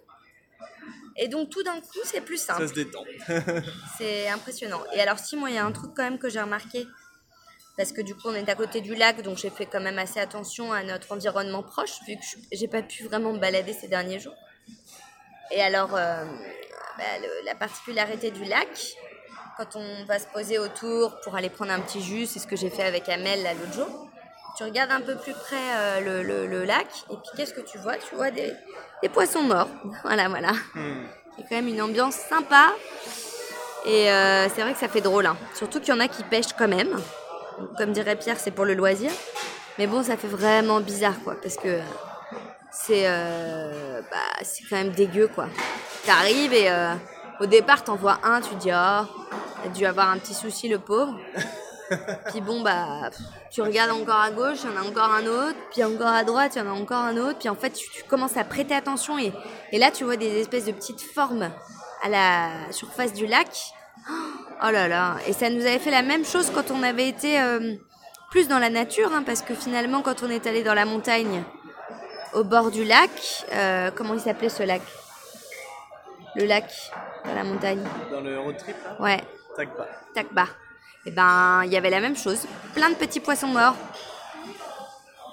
Et 1.18 1.28
donc, 1.28 1.50
tout 1.50 1.62
d'un 1.64 1.80
coup, 1.80 2.00
c'est 2.04 2.22
plus 2.22 2.38
simple. 2.38 2.62
Ça 2.64 2.68
se 2.68 2.74
détend. 2.74 3.04
C'est 3.98 4.28
impressionnant. 4.30 4.82
Et 4.94 5.02
alors, 5.02 5.20
si, 5.20 5.36
moi, 5.38 5.50
il 5.50 5.56
y 5.56 5.60
a 5.60 5.66
un 5.66 5.72
truc 5.72 5.92
quand 5.96 6.04
même 6.04 6.18
que 6.18 6.30
j'ai 6.30 6.42
remarqué. 6.42 6.88
Parce 7.78 7.92
que 7.92 8.02
du 8.02 8.16
coup, 8.16 8.24
on 8.30 8.34
est 8.36 8.50
à 8.50 8.56
côté 8.56 8.82
du 8.82 8.96
lac, 8.96 9.22
donc 9.22 9.38
j'ai 9.38 9.50
fait 9.50 9.66
quand 9.66 9.80
même 9.82 10.00
assez 10.00 10.20
attention 10.20 10.74
à 10.74 10.84
notre 10.84 11.12
environnement 11.14 11.64
proche, 11.64 12.00
vu 12.08 12.16
que 12.16 12.22
je- 12.24 12.58
j'ai 12.58 12.68
pas 12.68 12.82
pu 12.82 13.04
vraiment 13.06 13.32
me 13.34 13.40
balader 13.40 13.74
ces 13.74 13.88
derniers 13.88 14.20
jours. 14.20 14.36
Et 15.52 15.62
alors, 15.62 15.96
euh, 15.96 16.24
bah, 16.98 17.04
le- 17.22 17.46
la 17.46 17.56
particularité 17.56 18.32
du 18.32 18.44
lac, 18.46 18.68
quand 19.58 19.76
on 19.76 20.06
va 20.06 20.20
se 20.20 20.28
poser 20.28 20.60
autour 20.60 21.20
pour 21.22 21.36
aller 21.36 21.50
prendre 21.50 21.72
un 21.72 21.80
petit 21.80 22.02
jus, 22.02 22.26
c'est 22.26 22.40
ce 22.40 22.48
que 22.48 22.56
j'ai 22.56 22.70
fait 22.70 22.84
avec 22.84 23.10
Amel 23.10 23.44
l'autre 23.60 23.74
jour. 23.74 24.08
Tu 24.58 24.64
regardes 24.64 24.92
un 24.92 25.02
peu 25.02 25.16
plus 25.16 25.34
près 25.34 25.56
euh, 25.76 26.00
le, 26.02 26.24
le- 26.24 26.48
le 26.48 26.66
lac, 26.66 26.88
et 27.10 27.16
puis 27.16 27.32
qu'est-ce 27.38 27.54
que 27.54 27.62
tu 27.62 27.78
vois? 27.78 27.96
Tu 27.98 28.16
vois 28.16 28.32
des, 28.32 28.54
des 29.02 29.10
poissons 29.10 29.44
morts. 29.44 29.70
Voilà, 30.04 30.28
voilà. 30.30 30.52
C'est 31.38 31.44
quand 31.44 31.56
même 31.56 31.68
une 31.68 31.82
ambiance 31.82 32.16
sympa. 32.16 32.74
Et 33.86 34.12
euh, 34.12 34.48
c'est 34.54 34.62
vrai 34.62 34.74
que 34.74 34.80
ça 34.80 34.88
fait 34.90 35.02
drôle. 35.02 35.26
hein. 35.26 35.38
Surtout 35.56 35.80
qu'il 35.80 35.90
y 35.94 35.98
en 35.98 36.00
a 36.00 36.08
qui 36.08 36.24
pêchent 36.24 36.54
quand 36.58 36.68
même. 36.68 36.92
Donc, 36.92 37.78
Comme 37.78 37.92
dirait 37.94 38.16
Pierre, 38.16 38.40
c'est 38.40 38.52
pour 38.52 38.66
le 38.66 38.74
loisir. 38.74 39.12
Mais 39.80 39.88
bon, 39.88 40.04
ça 40.04 40.18
fait 40.18 40.28
vraiment 40.28 40.82
bizarre, 40.82 41.16
quoi. 41.24 41.36
Parce 41.42 41.56
que 41.56 41.80
c'est 42.72 43.04
euh, 43.06 44.02
bah, 44.10 44.18
c'est 44.44 44.64
quand 44.70 44.78
même 44.78 44.92
dégueu, 44.92 45.28
quoi. 45.28 45.48
T'arrives 46.06 46.54
et 46.54 46.70
euh, 46.70 46.94
au 47.40 47.46
départ, 47.46 47.84
t'en 47.84 47.96
vois 47.96 48.20
un, 48.24 48.42
tu 48.42 48.50
te 48.52 48.56
dis, 48.56 48.72
oh, 48.72 48.74
a 48.74 49.68
dû 49.74 49.86
avoir 49.86 50.10
un 50.10 50.18
petit 50.18 50.34
souci, 50.34 50.70
le 50.70 50.80
pauvre. 50.80 51.18
Puis 52.32 52.40
bon, 52.40 52.62
bah, 52.62 53.10
pff, 53.10 53.20
tu 53.52 53.62
regardes 53.62 53.92
encore 53.92 54.22
à 54.22 54.32
gauche, 54.32 54.60
il 54.64 54.70
y 54.72 54.74
en 54.74 54.82
a 54.82 54.88
encore 54.88 55.12
un 55.12 55.26
autre. 55.26 55.58
Puis 55.72 55.84
encore 55.84 56.08
à 56.08 56.24
droite, 56.24 56.54
il 56.56 56.60
y 56.60 56.62
en 56.62 56.70
a 56.70 56.74
encore 56.74 57.04
un 57.04 57.18
autre. 57.18 57.40
Puis 57.40 57.50
en 57.50 57.56
fait, 57.56 57.72
tu, 57.72 57.90
tu 57.90 58.04
commences 58.04 58.38
à 58.38 58.46
prêter 58.46 58.74
attention. 58.74 59.20
Et, 59.20 59.34
et 59.74 59.78
là, 59.78 59.92
tu 59.92 60.06
vois 60.06 60.16
des 60.16 60.40
espèces 60.40 60.66
de 60.66 60.72
petites 60.72 61.02
formes 61.02 61.52
à 62.02 62.10
la 62.10 62.72
surface 62.72 63.14
du 63.14 63.28
lac. 63.28 63.50
Oh 64.64 64.70
là 64.72 64.88
là. 64.88 65.18
Et 65.28 65.34
ça 65.34 65.50
nous 65.50 65.62
avait 65.62 65.80
fait 65.80 65.92
la 65.92 66.02
même 66.02 66.24
chose 66.24 66.52
quand 66.54 66.72
on 66.72 66.82
avait 66.84 67.10
été 67.10 67.42
euh, 67.42 67.76
plus 68.30 68.48
dans 68.48 68.60
la 68.60 68.70
nature. 68.70 69.12
hein, 69.14 69.24
parce 69.26 69.42
que 69.42 69.54
finalement, 69.54 70.02
quand 70.02 70.24
on 70.24 70.30
est 70.30 70.48
allé 70.48 70.64
dans 70.64 70.74
la 70.74 70.86
montagne, 70.86 71.44
au 72.34 72.44
bord 72.44 72.72
du 72.72 72.84
lac, 72.86 73.10
euh, 73.52 73.92
comment 73.96 74.14
il 74.14 74.20
s'appelait 74.22 74.50
ce 74.50 74.64
lac? 74.64 74.82
Le 76.36 76.46
lac 76.46 76.72
dans 77.26 77.34
la 77.34 77.44
montagne. 77.44 77.84
Dans 78.10 78.22
le 78.22 78.40
road 78.40 78.58
trip 78.58 78.76
là? 78.84 78.96
Ouais. 79.02 79.22
Tac 79.56 79.76
pas. 79.76 79.88
Takba. 80.16 80.46
Et 81.06 81.12
ben, 81.12 81.64
il 81.66 81.72
y 81.72 81.78
avait 81.78 81.90
la 81.90 82.00
même 82.00 82.16
chose. 82.16 82.46
Plein 82.74 82.90
de 82.90 82.96
petits 82.96 83.20
poissons 83.20 83.48
morts. 83.48 83.76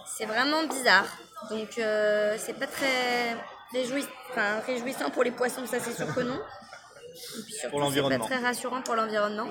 C'est 0.07 0.27
vraiment 0.27 0.65
bizarre. 0.65 1.05
Donc, 1.51 1.79
euh, 1.79 2.35
c'est 2.39 2.55
pas 2.55 2.67
très 2.67 3.37
réjouissant, 3.73 4.09
enfin, 4.31 4.59
réjouissant 4.67 5.11
pour 5.11 5.23
les 5.23 5.31
poissons, 5.31 5.65
ça 5.67 5.79
c'est 5.79 5.93
sûr 5.93 6.13
que 6.13 6.21
non. 6.21 6.35
Et 6.35 7.43
puis 7.45 7.53
surtout, 7.53 7.71
Pour 7.71 7.79
c'est 7.81 7.85
l'environnement. 7.85 8.19
pas 8.27 8.35
très 8.35 8.43
rassurant 8.45 8.83
pour 8.83 8.97
l'environnement. 8.97 9.47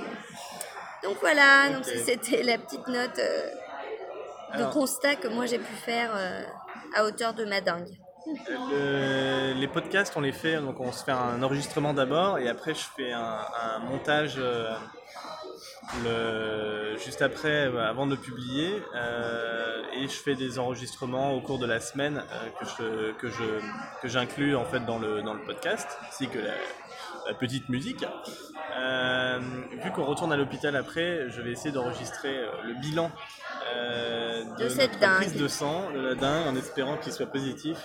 Donc 1.04 1.18
voilà, 1.22 1.70
donc 1.70 1.86
c'était 1.86 2.44
la 2.44 2.58
petite 2.58 2.86
note 2.88 3.18
euh, 3.20 3.50
de 4.56 4.58
Alors. 4.58 4.72
constat 4.72 5.16
que 5.16 5.28
moi 5.30 5.46
j'ai 5.46 5.60
pu 5.60 5.74
faire 5.86 6.12
euh, 6.16 6.44
à 6.96 7.04
hauteur 7.06 7.34
de 7.34 7.46
ma 7.46 7.62
dingue. 7.62 7.88
Le- 8.50 9.54
les 9.54 9.68
podcasts, 9.68 10.16
on 10.18 10.22
les 10.22 10.34
fait, 10.34 10.58
donc 10.58 10.80
on 10.80 10.92
se 10.92 11.04
fait 11.04 11.12
un 11.14 11.42
enregistrement 11.44 11.94
d'abord 11.94 12.38
et 12.40 12.50
après 12.50 12.74
je 12.74 12.84
fais 12.96 13.12
un, 13.14 13.40
montage 13.90 14.38
euh, 16.06 16.98
juste 16.98 17.22
après, 17.22 17.68
euh, 17.68 17.88
avant 17.88 18.06
de 18.08 18.16
publier, 18.16 18.84
euh, 18.96 19.84
et 19.94 20.04
je 20.08 20.14
fais 20.14 20.36
des 20.36 20.60
enregistrements 20.60 21.34
au 21.34 21.42
cours 21.42 21.60
de 21.60 21.66
la 21.66 21.80
semaine 21.80 22.18
euh, 22.32 23.12
que 23.14 23.30
je 23.30 23.42
que 24.02 24.08
j'inclus 24.08 24.56
en 24.56 24.66
fait 24.66 24.82
dans 24.82 25.00
le 25.00 25.22
dans 25.22 25.34
le 25.34 25.44
podcast, 25.46 25.98
ainsi 26.08 26.28
que 26.28 26.40
la, 26.40 26.54
la 27.28 27.34
petite 27.34 27.70
musique. 27.70 28.06
Euh, 28.78 29.40
vu 29.84 29.92
qu'on 29.92 30.04
retourne 30.06 30.32
à 30.34 30.38
l'hôpital 30.38 30.76
après, 30.76 31.30
je 31.30 31.42
vais 31.42 31.52
essayer 31.52 31.72
d'enregistrer 31.72 32.38
euh, 32.38 32.52
le 32.66 32.74
bilan 32.76 33.10
euh, 33.76 34.44
de, 34.58 34.64
De 34.64 34.70
cette 34.70 35.00
dingue. 35.00 35.18
prise 35.18 35.36
de 35.36 35.48
sang, 35.48 35.92
de 35.92 36.00
la 36.00 36.16
dingue, 36.16 36.48
en 36.48 36.56
espérant 36.56 36.98
qu'il 36.98 37.12
soit 37.14 37.28
positif. 37.28 37.78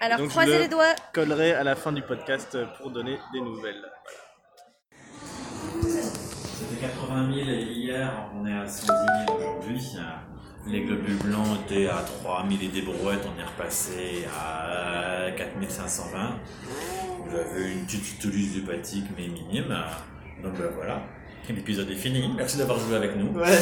Alors 0.00 0.18
Donc, 0.18 0.26
je 0.28 0.30
croisez 0.32 0.54
le 0.56 0.62
les 0.62 0.68
doigts. 0.68 0.94
collerai 1.12 1.52
à 1.52 1.62
la 1.64 1.76
fin 1.76 1.92
du 1.92 2.02
podcast 2.02 2.58
pour 2.78 2.90
donner 2.90 3.18
des 3.32 3.40
nouvelles. 3.40 3.82
C'était 5.82 6.80
80 6.80 7.34
000 7.34 7.46
hier, 7.48 8.12
on 8.34 8.46
est 8.46 8.52
à 8.54 8.66
110 8.66 8.86
000 9.26 9.38
aujourd'hui. 9.38 9.80
Les 10.66 10.82
globules 10.84 11.18
blancs 11.18 11.58
étaient 11.66 11.88
à 11.88 12.02
3 12.22 12.44
000 12.48 12.62
et 12.62 12.68
des 12.68 12.82
brouettes, 12.82 13.24
on 13.26 13.40
est 13.40 13.44
repassé 13.44 14.26
à 14.38 15.30
4 15.36 15.50
520. 15.68 16.38
Vous 17.26 17.36
avez 17.36 17.72
une 17.72 17.84
petite 17.84 18.24
autolyse 18.24 18.58
hépatique 18.58 19.06
mais 19.16 19.26
minime. 19.28 19.76
Donc 20.42 20.56
ben 20.58 20.70
voilà, 20.74 21.02
l'épisode 21.48 21.90
est 21.90 21.94
fini. 21.96 22.30
Merci 22.36 22.58
d'avoir 22.58 22.78
joué 22.78 22.96
avec 22.96 23.16
nous. 23.16 23.32
Ouais. 23.38 23.46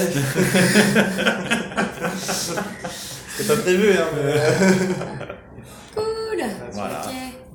C'était 3.37 3.55
pas 3.55 3.61
prévu, 3.62 3.93
hein. 3.93 4.07
mais- 4.14 4.40
Cool. 5.95 6.43
Voilà. 6.73 7.03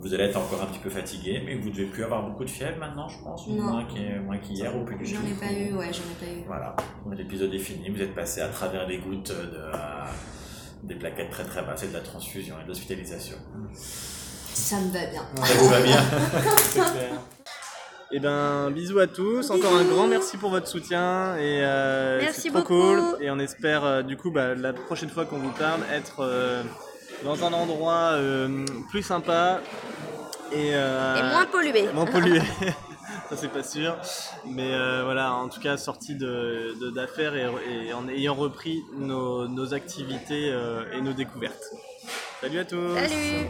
Vous 0.02 0.14
allez 0.14 0.26
être 0.26 0.38
encore 0.38 0.62
un 0.62 0.68
petit 0.68 0.80
peu 0.80 0.90
fatigué, 0.90 1.42
mais 1.46 1.56
vous 1.56 1.70
devez 1.72 1.86
plus 1.86 2.04
avoir 2.04 2.24
beaucoup 2.30 2.44
de 2.46 2.50
fièvre 2.50 2.78
maintenant, 2.80 3.08
je 3.10 3.18
pense, 3.24 3.48
Non. 3.48 3.64
moins 3.64 3.86
qu'hi- 3.86 4.20
moins 4.24 4.38
qu'hier 4.38 4.76
ou 4.76 4.86
plus 4.86 4.96
du 4.98 5.06
J'en 5.06 5.22
tout. 5.22 5.28
ai 5.28 5.34
pas 5.34 5.52
eu, 5.52 5.74
ouais, 5.74 5.90
j'en 5.92 6.04
ai 6.04 6.16
pas 6.26 6.32
eu. 6.32 6.44
Voilà, 6.46 6.76
l'épisode 7.18 7.52
est 7.54 7.60
fini, 7.60 7.90
vous 7.90 8.02
êtes 8.02 8.14
passé 8.14 8.42
à 8.42 8.50
travers 8.50 8.88
les 8.88 9.00
gouttes 9.00 9.30
de, 9.32 9.58
euh, 9.58 9.72
des 10.84 10.94
plaquettes 10.96 11.32
très 11.32 11.44
très 11.44 11.64
basses 11.64 11.84
et 11.84 11.88
de 11.88 11.94
la 11.94 12.02
transfusion 12.02 12.56
et 12.60 12.64
de 12.64 12.68
l'hospitalisation. 12.68 13.38
Ça 13.74 14.78
me 14.80 14.92
va 14.92 15.06
bien. 15.08 15.24
Ça 15.44 15.54
vous 15.58 15.70
va 15.70 15.82
bien 15.82 15.98
C'est 16.60 16.80
clair. 16.80 17.14
Et 18.12 18.20
ben 18.20 18.70
bisous 18.72 19.00
à 19.00 19.08
tous, 19.08 19.50
encore 19.50 19.76
un 19.76 19.84
grand 19.84 20.08
merci 20.08 20.38
pour 20.38 20.52
votre 20.52 20.68
soutien 20.68 21.36
et 21.38 21.64
euh, 21.64 22.22
c'est 22.32 22.50
trop 22.50 22.60
beaucoup. 22.60 22.74
cool 22.76 23.02
et 23.20 23.32
on 23.32 23.40
espère 23.40 23.84
euh, 23.84 24.02
du 24.04 24.16
coup 24.16 24.30
bah, 24.32 24.54
la 24.54 24.74
prochaine 24.74 25.10
fois 25.10 25.26
qu'on 25.26 25.40
vous 25.40 25.52
parle 25.52 25.82
être 25.92 26.20
euh, 26.20 26.62
dans 27.24 27.44
un 27.44 27.52
endroit 27.52 28.12
euh, 28.14 28.64
plus 28.92 29.02
sympa 29.02 29.60
et, 30.52 30.76
euh, 30.76 31.16
Et 31.18 31.24
moins 31.24 31.46
pollué. 31.48 31.90
moins 31.94 32.06
pollué. 32.06 32.40
Ça 33.30 33.36
c'est 33.38 33.52
pas 33.52 33.64
sûr, 33.64 33.98
mais 34.46 34.72
euh, 34.74 35.02
voilà 35.04 35.34
en 35.34 35.50
tout 35.50 35.60
cas 35.60 35.76
sorti 35.78 36.14
de 36.16 36.76
d'affaires 36.94 37.36
et, 37.36 37.88
et 37.88 37.94
en 37.94 38.08
ayant 38.08 38.36
repris 38.36 38.84
nos, 38.98 39.48
nos 39.48 39.74
activités 39.74 40.52
euh, 40.52 40.84
et 40.94 41.02
nos 41.02 41.14
découvertes. 41.14 41.64
Salut 42.40 42.60
à 42.60 42.66
tous. 42.66 42.94
Salut 42.96 43.50